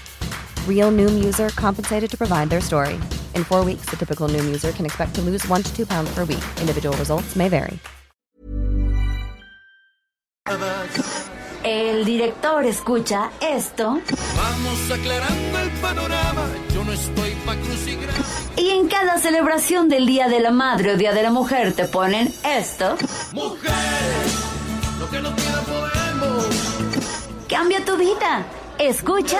[0.67, 2.95] Real Noom user compensated to provide their story.
[3.35, 6.11] In four weeks, the typical Noom user can expect to lose one to two pounds
[6.15, 6.43] per week.
[6.59, 7.79] Individual results may vary.
[11.63, 14.01] el director escucha esto
[14.35, 16.47] Vamos aclarando el panorama.
[16.73, 17.55] Yo no estoy pa'
[18.57, 21.85] y en cada celebración del Día de la Madre o Día de la Mujer te
[21.85, 22.97] ponen esto.
[23.33, 23.71] Mujer,
[24.99, 26.45] lo que no quiera podemos.
[27.47, 28.45] Cambia tu vida.
[28.77, 29.39] Escucha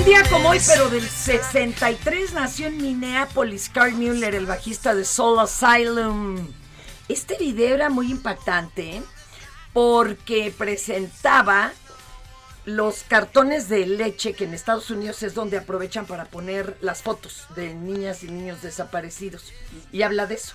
[0.00, 5.04] Un día como hoy, pero del 63, nació en Minneapolis Carl Mueller, el bajista de
[5.04, 6.48] Soul Asylum.
[7.06, 9.02] Este video era muy impactante
[9.74, 11.72] porque presentaba
[12.64, 17.44] los cartones de leche que en Estados Unidos es donde aprovechan para poner las fotos
[17.54, 19.52] de niñas y niños desaparecidos.
[19.92, 20.54] Y habla de eso.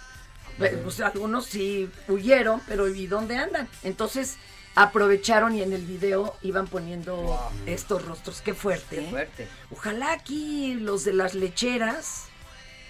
[0.60, 3.70] Eh, pues, algunos sí huyeron, pero ¿y dónde andan?
[3.84, 4.38] Entonces
[4.76, 8.42] aprovecharon y en el video iban poniendo estos rostros.
[8.42, 9.00] Qué fuerte.
[9.00, 9.08] ¿eh?
[9.10, 9.48] fuerte.
[9.72, 12.26] Ojalá aquí los de las lecheras,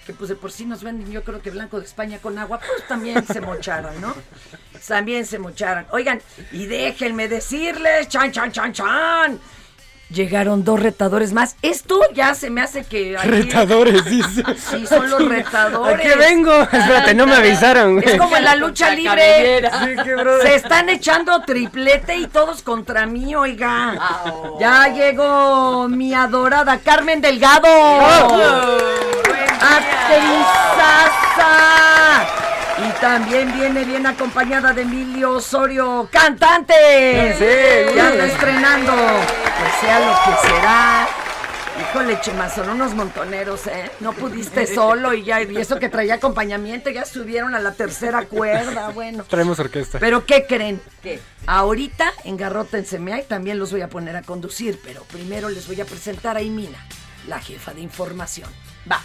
[0.06, 2.60] que pues de por sí nos venden, yo creo que blanco de España con agua,
[2.60, 4.16] pues también se mocharan, ¿no?
[4.88, 5.88] También se mocharan.
[5.92, 6.22] Oigan,
[6.52, 9.40] y déjenme decirles, chan, chan, chan, chan.
[10.12, 11.56] Llegaron dos retadores más.
[11.64, 13.18] Esto ya se me hace que.
[13.18, 14.44] aquí- Retadores, dice.
[14.56, 15.96] Sí, son los retadores.
[16.06, 16.54] ¿A qué vengo?
[16.62, 18.08] Espérate, no me avisaron, güey.
[18.10, 19.62] Es como en la lucha libre.
[19.68, 20.16] Sí, qué.
[20.44, 23.96] Se están echando triplete y todos contra mí, oiga.
[24.60, 27.68] Ya llegó mi adorada Carmen Delgado.
[31.36, 32.45] Actrizaza.
[32.78, 36.74] Y también viene bien acompañada de Emilio Osorio, cantante.
[37.38, 38.92] Sí, ya está estrenando.
[38.92, 41.08] Pues sea lo que será.
[41.80, 43.92] Híjole, Chema, son unos montoneros, ¿eh?
[44.02, 48.26] No pudiste solo y ya, y eso que traía acompañamiento, ya subieron a la tercera
[48.26, 49.24] cuerda, bueno.
[49.24, 50.00] Traemos orquesta.
[50.00, 50.82] Pero ¿qué creen?
[51.46, 55.68] Ahorita en Garrota en Semeay también los voy a poner a conducir, pero primero les
[55.68, 56.80] voy a presentar a Imina,
[57.28, 58.50] la jefa de información.
[58.90, 59.02] Va.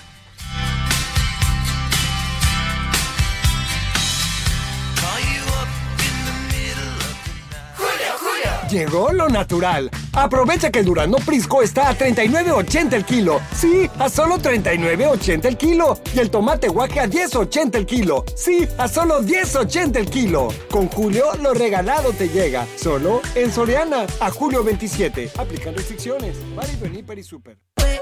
[8.71, 9.91] Llegó lo natural.
[10.13, 13.41] Aprovecha que el Durano Prisco está a 39.80 el kilo.
[13.53, 15.99] Sí, a solo 39.80 el kilo.
[16.15, 18.25] Y el tomate guaje a 10.80 el kilo.
[18.37, 20.49] Sí, a solo 10.80 el kilo.
[20.71, 22.65] Con Julio, lo regalado te llega.
[22.77, 24.07] Solo en Soriana.
[24.21, 25.33] A julio 27.
[25.37, 26.37] Aplican restricciones.
[26.83, 27.59] En Hiper y Super.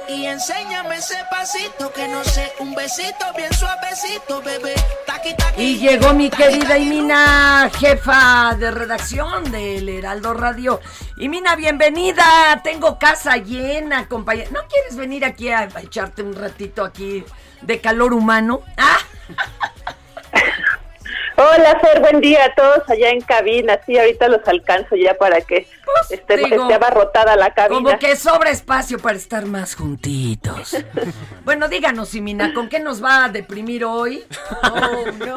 [0.08, 4.74] Y enséñame ese pasito que no sé, un besito bien suavecito, bebé.
[5.06, 5.62] Taqui, taqui.
[5.62, 10.80] Y llegó mi querida Imina, jefa de redacción del Heraldo Radio.
[11.18, 12.58] Imina, bienvenida.
[12.64, 14.48] Tengo casa llena, compañera.
[14.50, 17.22] ¿No quieres venir aquí a, a echarte un ratito aquí
[17.60, 18.62] de calor humano?
[18.78, 18.98] Ah,
[21.40, 23.78] Hola, Fer, buen día a todos allá en cabina.
[23.86, 25.68] Sí, ahorita los alcanzo ya para que
[26.10, 27.80] esté, Pues, digo, esté abarrotada la cabina.
[27.80, 30.76] como que sobra espacio para estar más juntitos.
[31.44, 34.24] bueno, díganos, Imina, ¿con qué nos va a deprimir hoy?
[34.64, 35.34] Oh, no.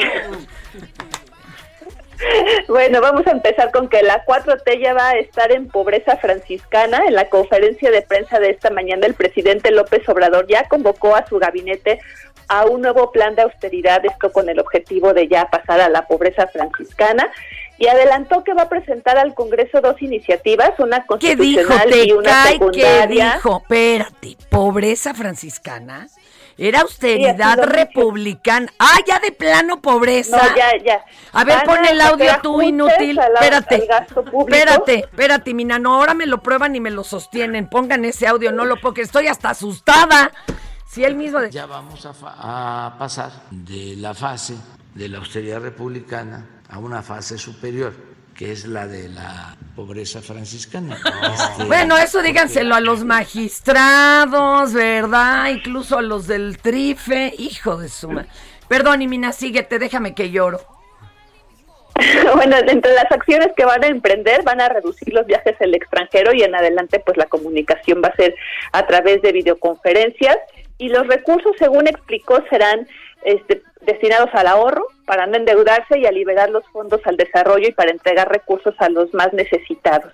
[2.68, 7.02] Bueno, vamos a empezar con que la 4T ya va a estar en pobreza franciscana.
[7.08, 11.26] En la conferencia de prensa de esta mañana, el presidente López Obrador ya convocó a
[11.28, 12.00] su gabinete
[12.52, 16.06] a un nuevo plan de austeridad, esto con el objetivo de ya pasar a la
[16.08, 17.32] pobreza franciscana.
[17.78, 21.62] Y adelantó que va a presentar al Congreso dos iniciativas, una ¿Qué dijo?
[21.68, 23.34] constitucional ¿Te y una cae secundaria.
[23.36, 23.58] dijo?
[23.64, 26.08] Espérate, pobreza franciscana.
[26.58, 28.72] Era austeridad Sí, republicana.
[28.78, 30.38] Ah, ya de plano pobreza.
[30.38, 31.04] No, ya, ya.
[31.32, 33.16] A ver, Van pon el audio tú, inútil.
[33.16, 33.88] la- Espérate.
[34.40, 35.80] Espérate, espérate, Mina.
[35.80, 37.68] No, ahora me lo prueban y me lo sostienen.
[37.68, 40.32] Pongan ese audio, no lo porque estoy hasta asustada.
[40.92, 41.40] Si él mismo.
[41.40, 44.56] de- Ya vamos a, fa- a pasar de la fase
[44.94, 47.94] de la austeridad republicana a una fase superior,
[48.36, 50.98] que es la de la pobreza franciscana.
[51.34, 55.48] Este, Bueno, eso díganselo a los magistrados, ¿verdad?
[55.50, 57.34] Incluso a los del trife.
[57.38, 58.26] Hijo de suma.
[58.68, 60.60] Perdón, y Mina, síguete, déjame que lloro.
[62.36, 66.34] bueno, entre las acciones que van a emprender, van a reducir los viajes al extranjero
[66.34, 68.36] y en adelante, pues la comunicación va a ser
[68.74, 70.38] a través de videoconferencias
[70.82, 72.88] y los recursos, según explicó, serán
[73.24, 77.72] este, destinados al ahorro para no endeudarse y a liberar los fondos al desarrollo y
[77.72, 80.12] para entregar recursos a los más necesitados.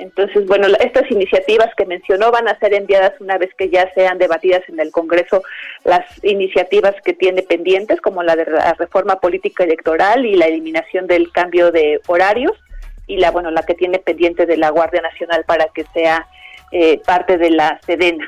[0.00, 4.18] Entonces, bueno, estas iniciativas que mencionó van a ser enviadas una vez que ya sean
[4.18, 5.44] debatidas en el Congreso
[5.84, 11.06] las iniciativas que tiene pendientes, como la de la reforma política electoral y la eliminación
[11.06, 12.58] del cambio de horarios,
[13.06, 16.26] y la, bueno, la que tiene pendiente de la Guardia Nacional para que sea
[16.72, 18.26] eh, parte de la Sedena.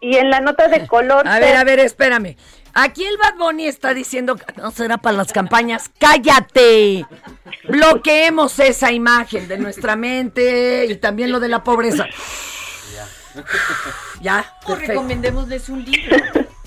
[0.00, 1.28] Y en la nota de color...
[1.28, 2.36] A ver, a ver, espérame.
[2.72, 5.90] Aquí el Bad Bunny está diciendo que no será para las campañas.
[5.98, 7.04] ¡Cállate!
[7.68, 12.06] Bloqueemos esa imagen de nuestra mente y también lo de la pobreza.
[14.20, 14.92] Ya, O perfecto.
[14.92, 16.16] recomendémosles un libro.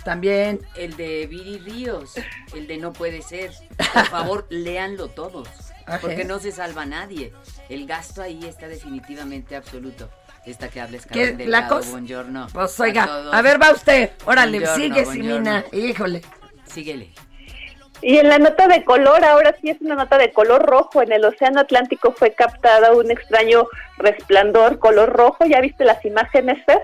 [0.03, 0.61] También.
[0.75, 2.13] El de Viri Ríos,
[2.53, 3.51] el de No puede ser.
[3.93, 5.47] Por favor, léanlo todos.
[5.85, 5.99] Ajá.
[5.99, 7.33] Porque no se salva nadie.
[7.69, 10.09] El gasto ahí está definitivamente absoluto.
[10.45, 11.35] Esta que hables, ¿Qué?
[11.47, 11.89] ¿La cosa?
[11.91, 12.47] buongiorno.
[12.51, 13.33] Pues A oiga, todos.
[13.33, 14.11] a ver, va usted.
[14.25, 15.05] Órale, Buongiorno, sigue.
[15.05, 15.63] Simina.
[15.71, 16.21] Híjole.
[16.65, 17.11] Síguele.
[18.01, 21.01] Y en la nota de color, ahora sí es una nota de color rojo.
[21.01, 25.45] En el Océano Atlántico fue captada un extraño resplandor color rojo.
[25.45, 26.81] ¿Ya viste las imágenes, Fer?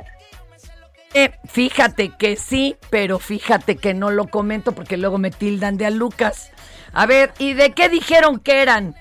[1.14, 5.88] Eh, fíjate que sí, pero fíjate que no lo comento porque luego me tildan de
[5.88, 6.52] a Lucas.
[6.94, 8.96] A ver, ¿y de qué dijeron que eran?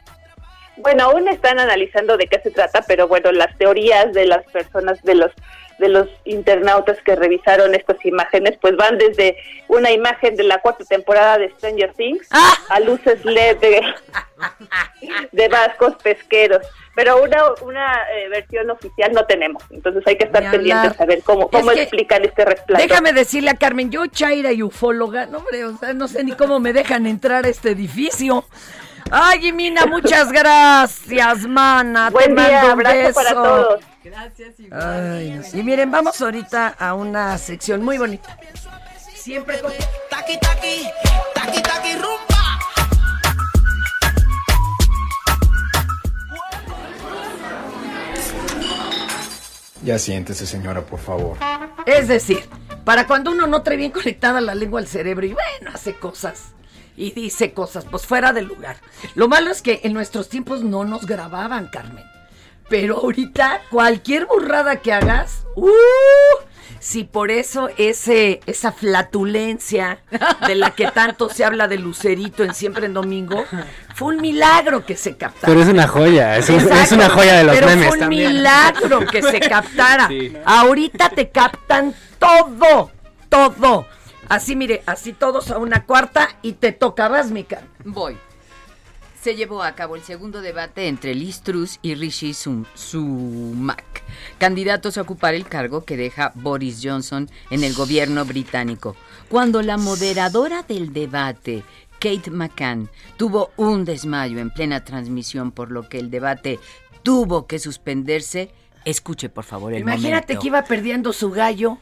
[0.78, 5.02] Bueno, aún están analizando de qué se trata, pero bueno, las teorías de las personas,
[5.02, 5.32] de los
[5.78, 9.36] de los internautas que revisaron estas imágenes, pues van desde
[9.68, 12.28] una imagen de la cuarta temporada de Stranger Things
[12.68, 13.82] a luces LED de,
[15.32, 16.66] de vascos pesqueros.
[16.96, 21.22] Pero una, una eh, versión oficial no tenemos, entonces hay que estar pendientes a ver
[21.22, 22.88] cómo, cómo Es explican este resplandor.
[22.88, 26.32] Déjame decirle a Carmen, yo Chaira y ufóloga, no hombre, o sea, no sé ni
[26.32, 28.44] cómo me dejan entrar a este edificio.
[29.10, 32.10] Ay, Mina, muchas gracias, mana.
[32.10, 33.42] Buen Te día, mando un abrazo para beso.
[33.42, 33.80] todos.
[34.04, 35.40] Gracias, Ay.
[35.52, 38.36] Y miren, vamos ahorita a una sección muy bonita.
[39.14, 39.72] Siempre con...
[40.10, 40.86] Taqui, taqui,
[41.34, 42.58] taqui, taqui, rumba.
[49.82, 51.36] Ya siéntese, señora, por favor.
[51.86, 52.48] Es decir,
[52.84, 56.52] para cuando uno no trae bien conectada la lengua al cerebro y bueno, hace cosas
[56.98, 58.76] y dice cosas, pues fuera del lugar.
[59.14, 62.04] Lo malo es que en nuestros tiempos no nos grababan, Carmen.
[62.68, 65.68] Pero ahorita, cualquier burrada que hagas, ¡uh!
[66.80, 70.00] Si por eso ese, esa flatulencia
[70.46, 73.44] de la que tanto se habla de Lucerito en Siempre en Domingo,
[73.94, 75.46] fue un milagro que se captara.
[75.46, 78.32] Pero es una joya, es, una joya de los pero memes fue un también.
[78.32, 80.08] milagro que se captara.
[80.08, 80.32] Sí.
[80.44, 82.90] Ahorita te captan todo,
[83.28, 83.86] todo.
[84.28, 87.62] Así, mire, así todos a una cuarta y te tocabas, Mica.
[87.84, 88.16] Voy.
[89.22, 94.02] Se llevó a cabo el segundo debate entre Liz Truss y Rishi Sunak,
[94.38, 98.94] candidatos a ocupar el cargo que deja Boris Johnson en el gobierno británico.
[99.28, 101.64] Cuando la moderadora del debate,
[101.98, 106.60] Kate McCann, tuvo un desmayo en plena transmisión, por lo que el debate
[107.02, 108.52] tuvo que suspenderse,
[108.84, 110.40] escuche por favor el Imagínate momento.
[110.40, 111.78] que iba perdiendo su gallo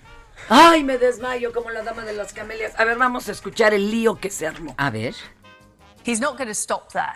[0.48, 2.72] Ay, me desmayo como la dama de las camelias.
[2.78, 4.74] A ver, vamos a escuchar el lío que se armó.
[4.78, 5.14] A ver.
[6.04, 7.14] He's not going to stop there.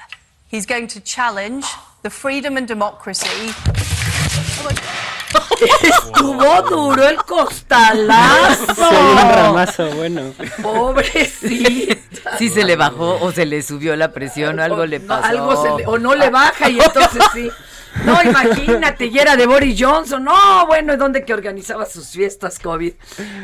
[0.51, 1.65] He's going to challenge
[2.03, 3.55] the freedom and democracy.
[5.83, 8.75] Estuvo duro el costalazo.
[8.75, 10.23] Sí, un ramazo bueno.
[10.63, 12.37] Pobrecita.
[12.39, 15.25] Sí se le bajó o se le subió la presión o algo le No, pasó.
[15.27, 17.51] algo se le- o no le baja y entonces sí.
[18.05, 20.25] No, imagínate, y era de Boris Johnson.
[20.25, 22.93] No, bueno, es donde que organizaba sus fiestas COVID.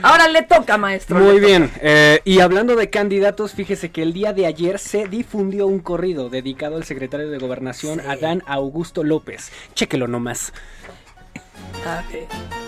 [0.02, 1.18] Ahora le toca, maestro.
[1.18, 5.66] Muy bien, eh, y hablando de candidatos, fíjese que el día de ayer se difundió
[5.66, 9.50] un corrido dedicado al secretario de Gobernación, Adán Augusto López.
[9.74, 10.52] Chéquelo nomás.
[11.84, 12.65] A ver.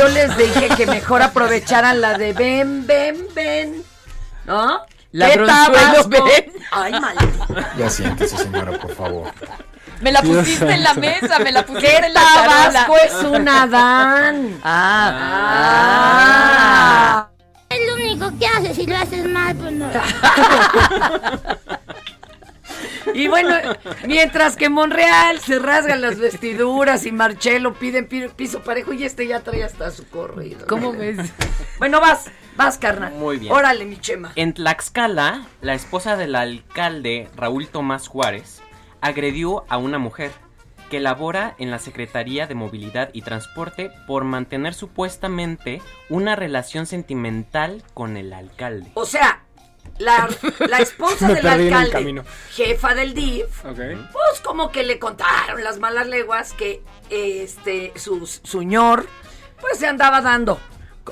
[0.00, 3.82] Yo les dije que mejor aprovecharan la de ven, ven, ven.
[4.46, 4.80] ¿No?
[5.12, 6.08] La ¿Qué Bronzuelo, Tabasco?
[6.24, 6.52] ven.
[6.70, 7.74] Ay, maldita.
[7.76, 9.30] Ya siéntese, señora, por favor.
[10.00, 13.12] Me la Dios pusiste en la mesa, me la pusiste ¿Qué en la Tabasco es
[13.24, 14.58] un Adán?
[14.64, 15.68] Ah.
[17.68, 19.86] Es lo único que haces, si lo haces mal, pues no.
[23.14, 23.54] Y bueno,
[24.06, 29.26] mientras que Monreal se rasgan las vestiduras y Marcelo piden pi- piso parejo y este
[29.26, 30.66] ya trae hasta su corrido.
[30.66, 31.18] ¿Cómo ves?
[31.78, 33.12] Bueno, vas, vas, carnal.
[33.14, 33.52] Muy bien.
[33.52, 34.32] Órale, mi chema.
[34.36, 38.60] En Tlaxcala, la esposa del alcalde Raúl Tomás Juárez
[39.00, 40.30] agredió a una mujer
[40.90, 47.84] que labora en la Secretaría de Movilidad y Transporte por mantener supuestamente una relación sentimental
[47.94, 48.90] con el alcalde.
[48.94, 49.44] O sea,
[49.98, 50.28] la,
[50.68, 52.22] la esposa del alcalde,
[52.52, 59.06] jefa del DIF, pues como que le contaron las malas leguas que este su señor
[59.60, 60.58] pues se andaba dando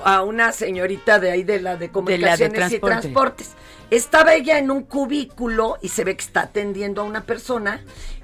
[0.05, 3.01] a una señorita de ahí de la de comunicaciones y transporte.
[3.01, 3.51] transportes.
[3.91, 7.81] Estaba ella en un cubículo y se ve que está atendiendo a una persona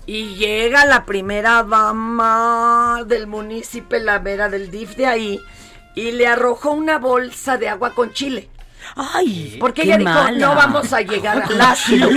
[0.06, 5.40] y llega la primera dama del municipio, la vera del DIF de ahí
[5.94, 8.50] y le arrojó una bolsa de agua con chile.
[8.96, 10.38] Ay, porque Qué ella dijo, mala.
[10.38, 12.08] no vamos a llegar al ácido.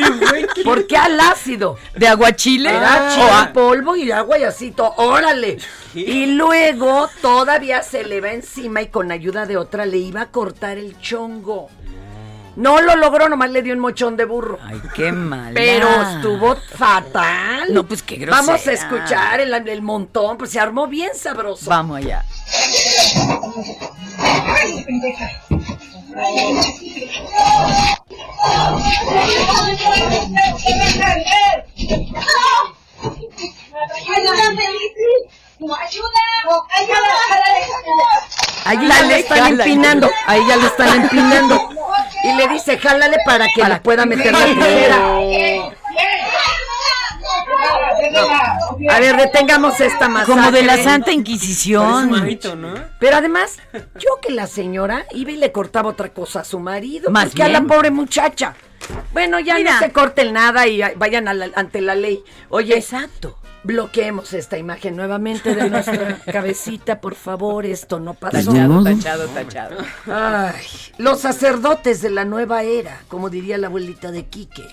[0.63, 1.77] ¿Por qué al ácido?
[1.95, 2.69] ¿De aguachile?
[2.69, 3.51] Era Ah.
[3.53, 5.57] polvo y agua y así, to- órale.
[5.93, 10.25] Y luego todavía se le va encima y con ayuda de otra le iba a
[10.31, 11.69] cortar el chongo.
[12.55, 14.57] No lo logró, nomás le dio un mochón de burro.
[14.65, 15.53] Ay, qué mal.
[15.53, 17.71] Pero estuvo fatal.
[17.71, 18.41] No, pues, qué grosera.
[18.47, 21.69] Vamos a escuchar el, el montón, pues se armó bien sabroso.
[21.69, 22.25] Vamos allá.
[38.65, 41.69] Ahí ya le están empinando, ahí ya le están empinando.
[42.23, 44.97] Y le dice, jálale para que le pueda meter la tijera.
[48.89, 50.33] A ver, detengamos esta masacre.
[50.35, 52.11] Como de la Santa Inquisición.
[52.99, 53.57] Pero además,
[53.99, 57.09] yo que la señora iba y le cortaba otra cosa a su marido.
[57.11, 58.55] Más que a la pobre muchacha.
[59.11, 59.73] Bueno, ya Mira.
[59.73, 62.23] no se corten nada y vayan a la- ante la ley.
[62.49, 63.37] Oye, exacto.
[63.63, 67.65] Bloqueemos esta imagen nuevamente de nuestra cabecita, por favor.
[67.65, 68.51] Esto no pasó.
[68.53, 69.77] Tachado, tachado, tachado.
[70.09, 70.65] Ay,
[70.99, 74.63] los sacerdotes de la nueva era, como diría la abuelita de Quique,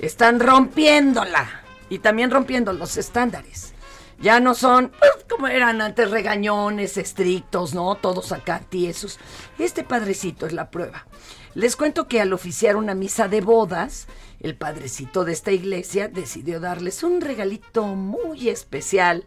[0.00, 3.72] están rompiéndola y también rompiendo los estándares.
[4.18, 7.94] Ya no son pues, como eran antes, regañones, estrictos, ¿no?
[7.96, 9.18] Todos acá tiesos.
[9.58, 11.06] Este padrecito es la prueba.
[11.54, 14.06] Les cuento que al oficiar una misa de bodas,
[14.40, 19.24] el padrecito de esta iglesia decidió darles un regalito muy especial.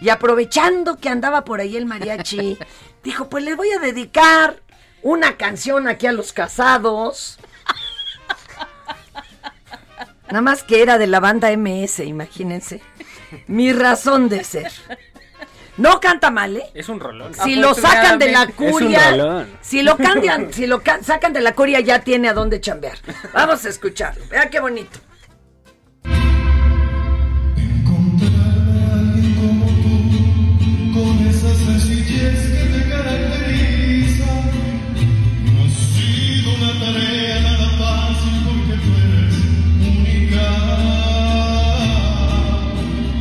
[0.00, 2.58] Y aprovechando que andaba por ahí el mariachi,
[3.04, 4.62] dijo, pues les voy a dedicar
[5.02, 7.38] una canción aquí a los casados.
[10.36, 12.82] Nada más que era de la banda MS, imagínense.
[13.46, 14.70] Mi razón de ser.
[15.78, 16.64] No canta mal, ¿eh?
[16.74, 17.32] Es un rolón.
[17.34, 19.58] Si lo sacan de la curia, Es un rolón.
[19.62, 22.98] si lo cambian, si lo ca- sacan de la curia ya tiene a dónde chambear.
[23.32, 24.22] Vamos a escucharlo.
[24.28, 24.98] Vea qué bonito.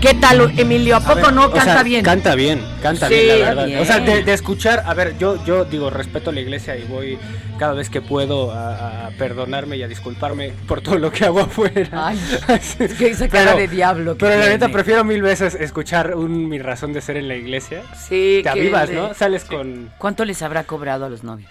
[0.06, 0.97] ¿Qué tal, Emilio?
[0.97, 2.03] ¿A poco ver, no o canta sea, bien?
[2.03, 3.66] Canta bien, canta Sí, bien, la verdad.
[3.66, 3.80] bien.
[3.80, 6.84] O sea, de, de escuchar, a ver, yo, yo digo, respeto a la iglesia y
[6.84, 7.18] voy
[7.58, 11.39] cada vez que puedo a, a perdonarme y a disculparme por todo lo que hago
[11.41, 11.89] afuera.
[11.91, 12.20] Ay,
[12.80, 16.49] es que esa cara de diablo que Pero la neta, prefiero mil veces escuchar un,
[16.49, 17.82] mi razón de ser en la iglesia.
[17.95, 19.12] Sí, Te avivas, ¿no?
[19.16, 19.89] Sales con...
[19.97, 21.49] ¿Cuánto les habrá cobrado a los novios?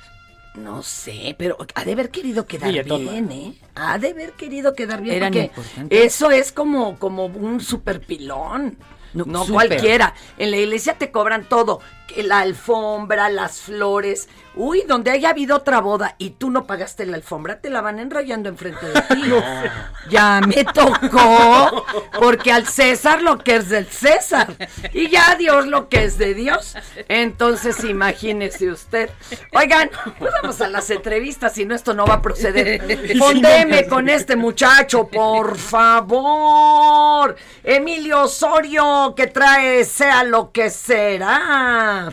[0.55, 3.55] No sé, pero ha de haber querido quedar bien, ¿eh?
[3.75, 5.17] Ha de haber querido quedar bien.
[5.17, 5.51] Eran porque
[5.91, 8.79] eso es como, como un super pilón.
[9.15, 9.69] No, No, súper.
[9.69, 10.15] cualquiera.
[10.39, 11.81] En la iglesia te cobran todo.
[12.17, 14.29] La alfombra, las flores.
[14.57, 17.99] Uy, donde haya habido otra boda y tú no pagaste la alfombra, te la van
[17.99, 19.23] enrollando enfrente de ti.
[20.11, 21.87] Ya me tocó.
[22.19, 24.55] Porque al César lo que es del César.
[24.93, 26.77] Y ya a Dios lo que es de Dios.
[27.09, 29.11] Entonces imagínese usted.
[29.55, 33.17] Oigan, pues vamos a las entrevistas, si no esto no va a proceder.
[33.19, 37.35] Fondeme con este muchacho, por favor.
[37.63, 42.13] Emilio Osorio, que trae sea lo que será.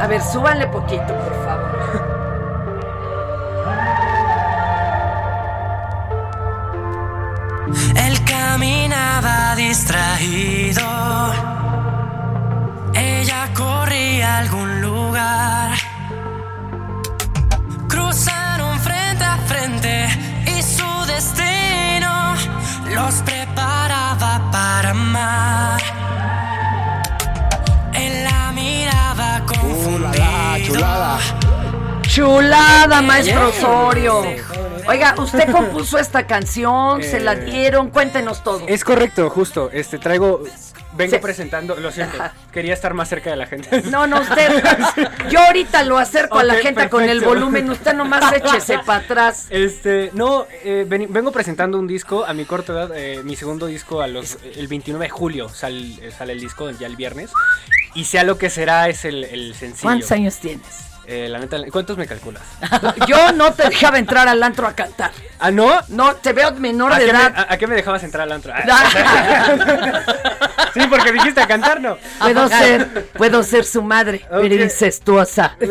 [0.00, 2.12] A ver, súbanle poquito, por favor.
[7.96, 10.82] Él caminaba distraído.
[12.94, 15.70] Ella corría a algún lugar.
[17.88, 20.08] Cruzaron frente a frente
[20.46, 22.34] y su destino
[22.94, 25.80] los preparaba para amar.
[30.72, 31.18] Chulada.
[32.02, 33.48] Chulada, maestro.
[33.48, 34.22] Osorio.
[34.86, 38.62] Oiga, usted compuso esta canción, se la Eh, dieron, cuéntenos todo.
[38.66, 39.70] Es correcto, justo.
[39.72, 40.42] Este, traigo...
[40.94, 42.18] Vengo presentando, lo siento,
[42.52, 43.82] quería estar más cerca de la gente.
[43.90, 44.62] No, no, usted.
[45.30, 49.46] Yo ahorita lo acerco a la gente con el volumen, usted nomás échese para atrás.
[49.50, 54.02] Este, no, eh, vengo presentando un disco a mi corta edad, eh, mi segundo disco
[54.02, 57.30] a los, el 29 de julio sal- eh, sale el disco ya el viernes
[57.94, 59.82] y sea lo que será es el, el sencillo.
[59.82, 60.91] ¿Cuántos años tienes?
[61.04, 62.42] Eh, la neta, ¿cuántos me calculas?
[63.08, 65.10] Yo no te dejaba entrar al antro a cantar.
[65.40, 65.80] ¿Ah, no?
[65.88, 67.32] No, te veo menor ¿A de me, edad.
[67.36, 68.52] a- a qué me dejabas entrar al antro?
[68.54, 69.52] Ah,
[70.74, 71.96] sí, porque dijiste a cantar, ¿no?
[72.20, 74.60] Puedo ser, puedo ser su madre, pero Ok.
[74.62, 75.56] incestuosa.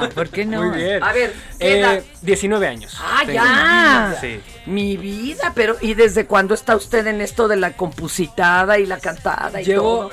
[0.00, 0.62] No, ¿por qué no?
[0.62, 1.02] Muy bien.
[1.02, 1.94] A ver, ¿qué edad?
[1.96, 2.96] Eh, 19 años.
[3.00, 3.32] Ah, tengo.
[3.34, 4.16] ya.
[4.20, 4.40] Sí.
[4.66, 8.98] Mi vida, pero ¿y desde cuándo está usted en esto de la compositada y la
[8.98, 10.10] cantada y Llevo, todo?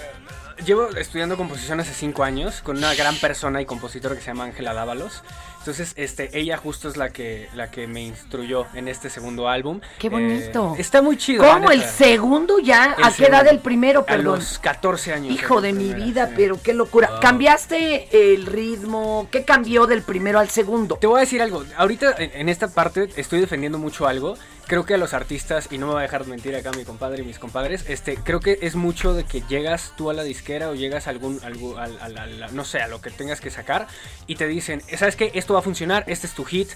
[0.65, 4.45] Llevo estudiando composición hace cinco años con una gran persona y compositora que se llama
[4.45, 5.23] Ángela Dávalos.
[5.59, 9.81] Entonces, este, ella justo es la que, la que me instruyó en este segundo álbum.
[9.99, 10.75] Qué bonito.
[10.77, 11.43] Eh, está muy chido.
[11.43, 11.71] ¿Cómo?
[11.71, 12.95] ¿El segundo ya?
[12.97, 14.39] El ¿A qué edad el primero, A perdón?
[14.39, 15.33] los 14 años.
[15.33, 16.33] Hijo de mi vida, sí.
[16.37, 17.09] pero qué locura.
[17.09, 17.19] Wow.
[17.19, 19.27] ¿Cambiaste el ritmo?
[19.29, 20.95] ¿Qué cambió del primero al segundo?
[21.01, 21.65] Te voy a decir algo.
[21.75, 24.37] Ahorita en esta parte estoy defendiendo mucho algo.
[24.67, 27.21] Creo que a los artistas, y no me va a dejar mentir acá mi compadre
[27.23, 30.69] y mis compadres, este, creo que es mucho de que llegas tú a la disquera
[30.69, 33.49] o llegas a algún, algo, al- al- al- no sé, a lo que tengas que
[33.49, 33.87] sacar
[34.27, 35.31] y te dicen, ¿sabes qué?
[35.35, 36.67] Esto va a funcionar, este es tu hit.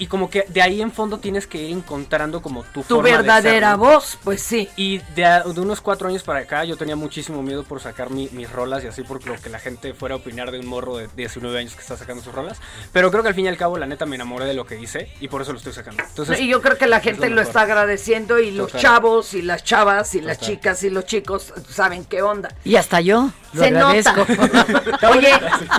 [0.00, 3.08] Y como que de ahí en fondo tienes que ir encontrando como tu, Tu forma
[3.10, 4.68] de verdadera voz, pues sí.
[4.74, 8.28] Y de, de unos cuatro años para acá yo tenía muchísimo miedo por sacar mi-
[8.32, 10.96] mis rolas y así por lo que la gente fuera a opinar de un morro
[10.96, 12.58] de 19 años que está sacando sus rolas.
[12.92, 14.80] Pero creo que al fin y al cabo la neta me enamoré de lo que
[14.80, 16.02] hice y por eso lo estoy sacando.
[16.02, 18.80] Entonces, y yo creo que la es gente lo, está agradeciendo y los Total.
[18.80, 20.54] chavos y las chavas y las Total.
[20.56, 22.48] chicas y los chicos saben qué onda.
[22.64, 23.30] Y hasta yo.
[23.52, 24.16] Lo se agradezco.
[24.16, 24.66] nota.
[25.10, 25.32] Oye,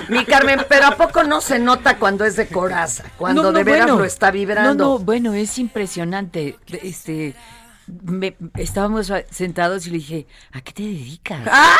[0.08, 3.04] mi Carmen, pero ¿a poco no se nota cuando es de coraza?
[3.16, 3.98] Cuando No, no, de veras bueno.
[3.98, 4.84] lo está vibrando.
[4.84, 6.56] No, no, bueno, es impresionante.
[6.82, 7.34] Este,
[8.02, 11.40] me- estábamos sentados y le dije, ¿a qué te dedicas?
[11.50, 11.76] ¡Ah!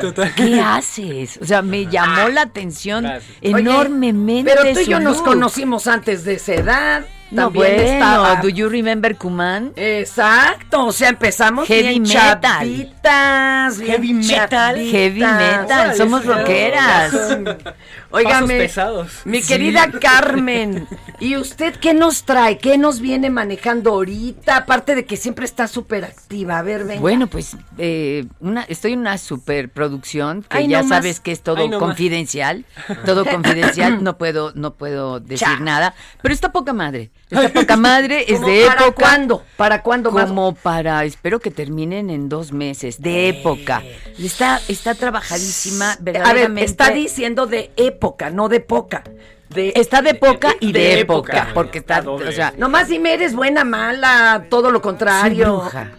[0.00, 0.32] Total.
[0.36, 1.38] ¿Qué haces?
[1.42, 3.36] O sea, me llamó la atención Gracias.
[3.40, 4.52] enormemente.
[4.54, 7.04] Pero tú y yo nos conocimos antes de esa edad.
[7.30, 8.36] No, También bueno, estaba.
[8.36, 9.72] ¿do you remember Kuman?
[9.76, 12.66] Exacto, o sea, empezamos Heavy bien metal.
[12.66, 14.76] bien Heavy metal.
[14.78, 17.12] Heavy metal, Órale, somos sí, rockeras.
[18.10, 19.12] Óigame, pesados.
[19.26, 19.48] mi Sí.
[19.48, 20.88] querida Carmen,
[21.20, 22.56] ¿y usted qué nos trae?
[22.56, 24.56] ¿Qué nos viene manejando ahorita?
[24.56, 26.58] Aparte de que siempre está súper activa.
[26.58, 27.00] A ver, venga.
[27.00, 30.98] Bueno, pues eh, una, estoy en una superproducción que Ay, ya no más.
[30.98, 31.86] sabes que es todo Ay, no más.
[31.88, 32.64] confidencial,
[33.04, 35.60] todo confidencial, no puedo, no puedo decir Cha.
[35.60, 39.42] nada, pero está poca madre, está poca madre, es ¿Cómo de ¿Para época, cuándo?
[39.56, 40.26] ¿Para cuándo más?
[40.26, 43.82] como para, espero que terminen en dos meses, de época,
[44.18, 46.60] está, está trabajadísima, A verdaderamente.
[46.60, 49.02] ver, está diciendo de época, no de poca.
[49.50, 51.54] De, Está de poca y de, de época, época.
[51.54, 52.28] porque está, doble.
[52.28, 55.60] o sea, Nomás dime, eres buena, mala, todo lo soy contrario.
[55.60, 55.92] bruja.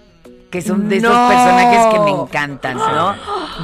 [0.51, 3.15] que son de esos personajes que me encantan, ¿no?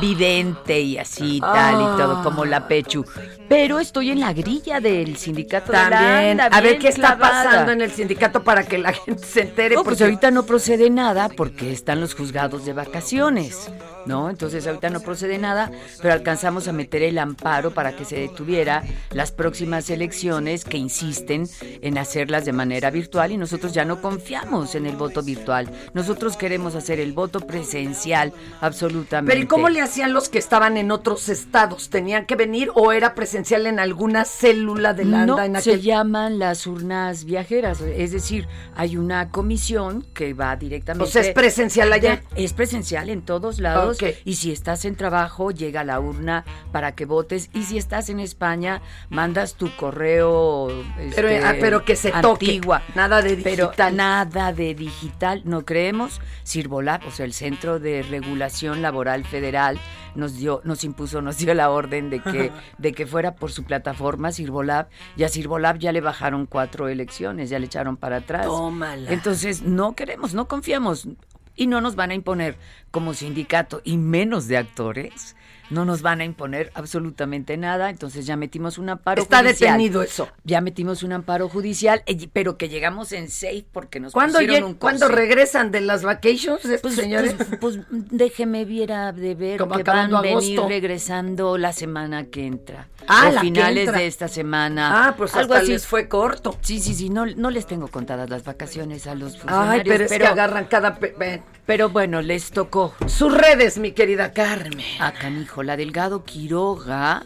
[0.01, 3.05] Vidente y así tal y todo, como la Pechu.
[3.47, 6.41] Pero estoy en la grilla del sindicato de la También.
[6.41, 7.43] ANDA, A ver qué está clavada.
[7.43, 9.75] pasando en el sindicato para que la gente se entere.
[9.75, 13.69] No, pues porque ahorita no procede nada porque están los juzgados de vacaciones,
[14.05, 14.29] ¿no?
[14.31, 15.71] Entonces ahorita no procede nada,
[16.01, 21.47] pero alcanzamos a meter el amparo para que se detuviera las próximas elecciones que insisten
[21.61, 25.69] en hacerlas de manera virtual y nosotros ya no confiamos en el voto virtual.
[25.93, 29.31] Nosotros queremos hacer el voto presencial absolutamente.
[29.31, 31.89] Pero ¿y cómo le hacían los que estaban en otros estados?
[31.89, 35.81] ¿Tenían que venir o era presencial en alguna célula de la No, en se aquel...
[35.81, 41.03] llaman las urnas viajeras, es decir, hay una comisión que va directamente.
[41.03, 42.23] O sea, ¿es presencial allá?
[42.35, 43.97] Es presencial en todos lados.
[44.23, 47.49] Y si estás en trabajo, llega la urna para que votes.
[47.53, 50.67] Y si estás en España, mandas tu correo.
[51.15, 52.81] Pero, este, ah, pero que se toque, antigua.
[52.95, 53.95] nada de Pero digital.
[53.95, 56.21] nada de digital, no creemos.
[56.43, 59.79] Sirvolab, o sea, el Centro de Regulación Laboral Federal,
[60.15, 63.63] nos dio, nos impuso, nos dio la orden de que, de que fuera por su
[63.63, 68.45] plataforma Sirvolab, y a Sirvolab ya le bajaron cuatro elecciones, ya le echaron para atrás.
[68.45, 69.11] Tómala.
[69.11, 71.07] Entonces, no queremos, no confiamos,
[71.55, 72.57] y no nos van a imponer
[72.95, 75.35] como sindicato, y menos de actores,
[75.69, 79.71] no nos van a imponer absolutamente nada, entonces ya metimos un amparo Está judicial.
[79.73, 80.29] detenido eso.
[80.45, 84.73] Ya metimos un amparo judicial, pero que llegamos en safe porque nos ¿Cuándo, pusieron un
[84.75, 87.33] ¿cuándo regresan de las vacations estos Pues, señores?
[87.33, 92.45] pues, pues, déjeme viera de ver Como que van a venir regresando la semana que
[92.45, 92.87] entra.
[93.07, 93.99] Ah, o la que finales entra.
[93.99, 95.07] de esta semana.
[95.07, 95.73] Ah, pues algo hasta así.
[95.73, 96.57] les fue corto.
[96.61, 99.83] Sí, sí, sí, no, no les tengo contadas las vacaciones a los Ay, funcionarios.
[99.87, 100.95] pero es que agarran cada...
[100.95, 101.41] pe-.
[101.65, 102.84] Pero bueno, les tocó.
[103.07, 104.85] Sus redes, mi querida Carmen.
[104.99, 107.23] A canijo, la Delgado Quiroga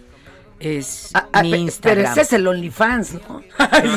[0.60, 1.98] es Ah, mi pe- Instagram.
[2.04, 3.42] Pero ese es el OnlyFans, ¿no?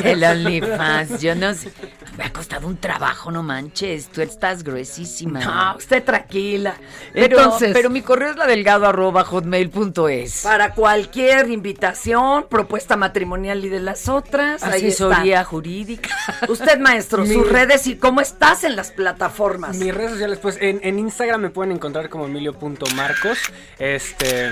[0.04, 1.72] El OnlyFans, yo no sé.
[2.16, 4.08] Me ha costado un trabajo, no manches.
[4.08, 5.40] Tú estás gruesísima.
[5.40, 6.74] No, usted tranquila.
[7.14, 10.42] Pero, Entonces, pero mi correo es la delgado arroba hotmail.es.
[10.42, 15.44] para cualquier invitación, propuesta matrimonial y de las otras, ahí Asesoría está.
[15.44, 16.10] jurídica.
[16.48, 19.76] Usted, maestro, Mi- sus redes y cómo estás en las plataformas.
[19.76, 23.38] Mis redes sociales, pues en, en Instagram me pueden encontrar como emilio.marcos.
[23.78, 24.50] Este.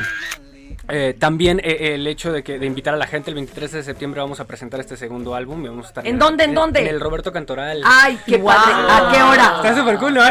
[0.91, 3.83] Eh, también eh, el hecho de que de invitar a la gente el 23 de
[3.83, 6.81] septiembre vamos a presentar este segundo álbum y vamos a estar ¿En dónde, en dónde?
[6.81, 8.57] en el Roberto Cantoral Ay, qué Guau.
[8.57, 8.75] padre.
[8.91, 9.53] ¿A qué hora?
[9.57, 10.23] Está súper cool, ¿no?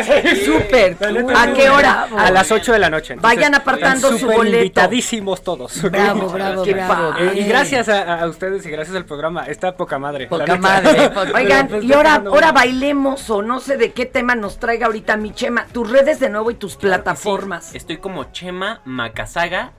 [0.46, 1.34] Súper cool.
[1.36, 2.08] ¿A qué hora?
[2.18, 3.16] A las 8 de la noche.
[3.16, 4.58] Vayan apartando su súper boleto.
[4.58, 5.82] invitadísimos todos.
[5.84, 6.94] Bravo, bravo, Qué bravo.
[7.12, 7.26] padre.
[7.28, 7.50] Eh, y bien.
[7.50, 9.44] gracias a, a ustedes y gracias al programa.
[9.46, 10.28] Está poca madre.
[10.28, 14.60] Poca madre, Oigan, pues, y ahora, ahora bailemos o no sé de qué tema nos
[14.60, 15.66] traiga ahorita mi Chema.
[15.72, 17.74] Tus redes de nuevo y tus plataformas.
[17.76, 19.74] Estoy como Chema Macasaga,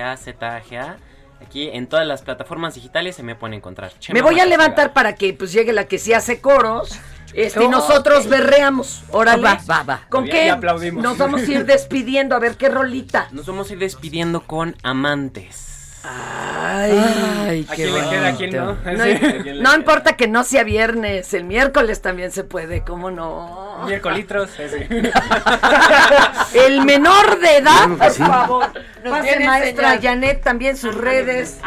[0.00, 0.96] M-A-C-A-Z-A-G-A.
[1.40, 3.92] Aquí en todas las plataformas digitales se me pueden encontrar.
[3.98, 6.98] Chema Me voy a levantar para que pues llegue la que sí hace coros.
[7.32, 9.04] Este, y nosotros berreamos.
[9.10, 9.42] Órale.
[9.42, 10.06] Va, va, va.
[10.08, 11.02] ¿Con qué aplaudimos.
[11.02, 12.34] nos vamos a ir despidiendo?
[12.34, 13.28] A ver qué rolita.
[13.30, 15.69] Nos vamos a ir despidiendo con Amantes.
[16.02, 18.28] Ay, ¿A quién le queda?
[18.28, 18.78] ¿A quién no?
[19.62, 23.84] No, importa que no sea viernes, el miércoles también se puede, ¿cómo no?
[23.86, 24.50] Miércolitros.
[24.50, 24.76] sí, sí.
[26.58, 28.22] El menor de edad, por sí.
[28.22, 28.72] favor.
[29.04, 30.02] Nos Pase, maestra enseñar.
[30.02, 31.58] Janet, también sus redes.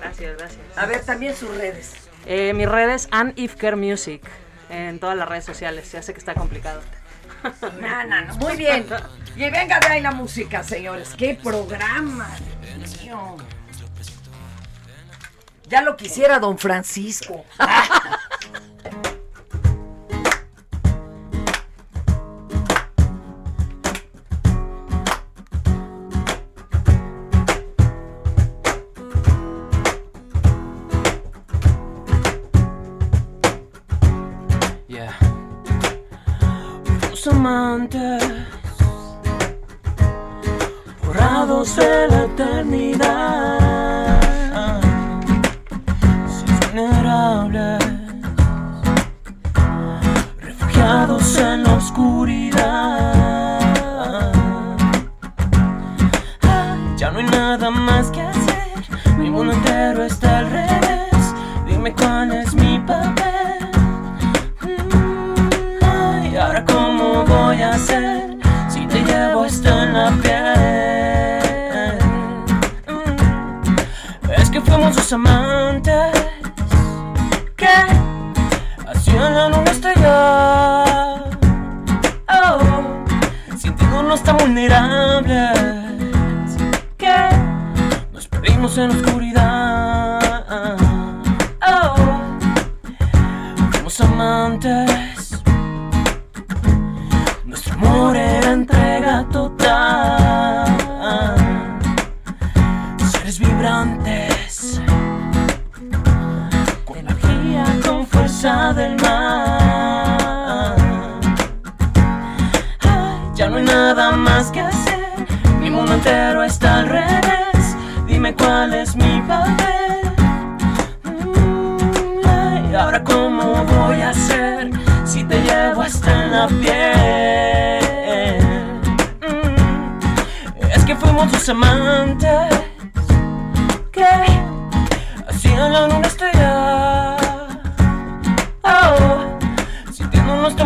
[0.00, 0.60] Gracias, gracias.
[0.76, 1.94] A ver, también sus redes.
[2.26, 4.22] Eh, mis redes, Ann Ifker Music,
[4.70, 5.90] en todas las redes sociales.
[5.92, 6.80] Ya sé que está complicado.
[7.80, 8.86] No, no, no, Muy bien.
[9.34, 11.14] Y venga de ahí la música, señores.
[11.16, 12.28] ¡Qué programa!
[15.68, 17.44] Ya lo quisiera don Francisco.
[37.30, 38.22] Amantes
[41.04, 42.21] borrados de la
[42.62, 43.21] eternidad,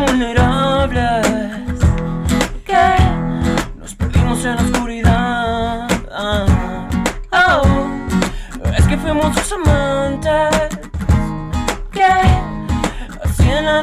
[0.07, 1.27] vulnerables
[2.65, 2.87] que
[3.79, 5.89] nos perdimos en la oscuridad.
[7.33, 7.63] Oh,
[8.77, 10.79] es que fuimos tus amantes
[11.93, 12.05] que
[13.25, 13.83] hacían la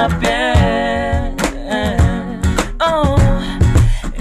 [0.00, 1.36] la piel.
[2.80, 3.16] Oh,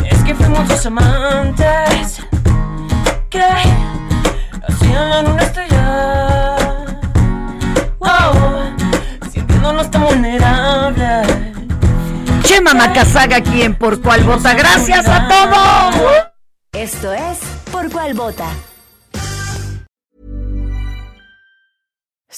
[0.04, 2.22] es que fuimos dos amantes
[3.30, 3.42] que
[4.68, 6.66] hacían la luna estrella.
[8.00, 11.28] Wow, sintiéndonos tan vulnerables.
[12.44, 14.54] Chema Macasaga aquí en Por Cual Vota.
[14.54, 15.96] Gracias a todos.
[16.74, 17.40] Esto es
[17.72, 18.48] Por Cual Vota.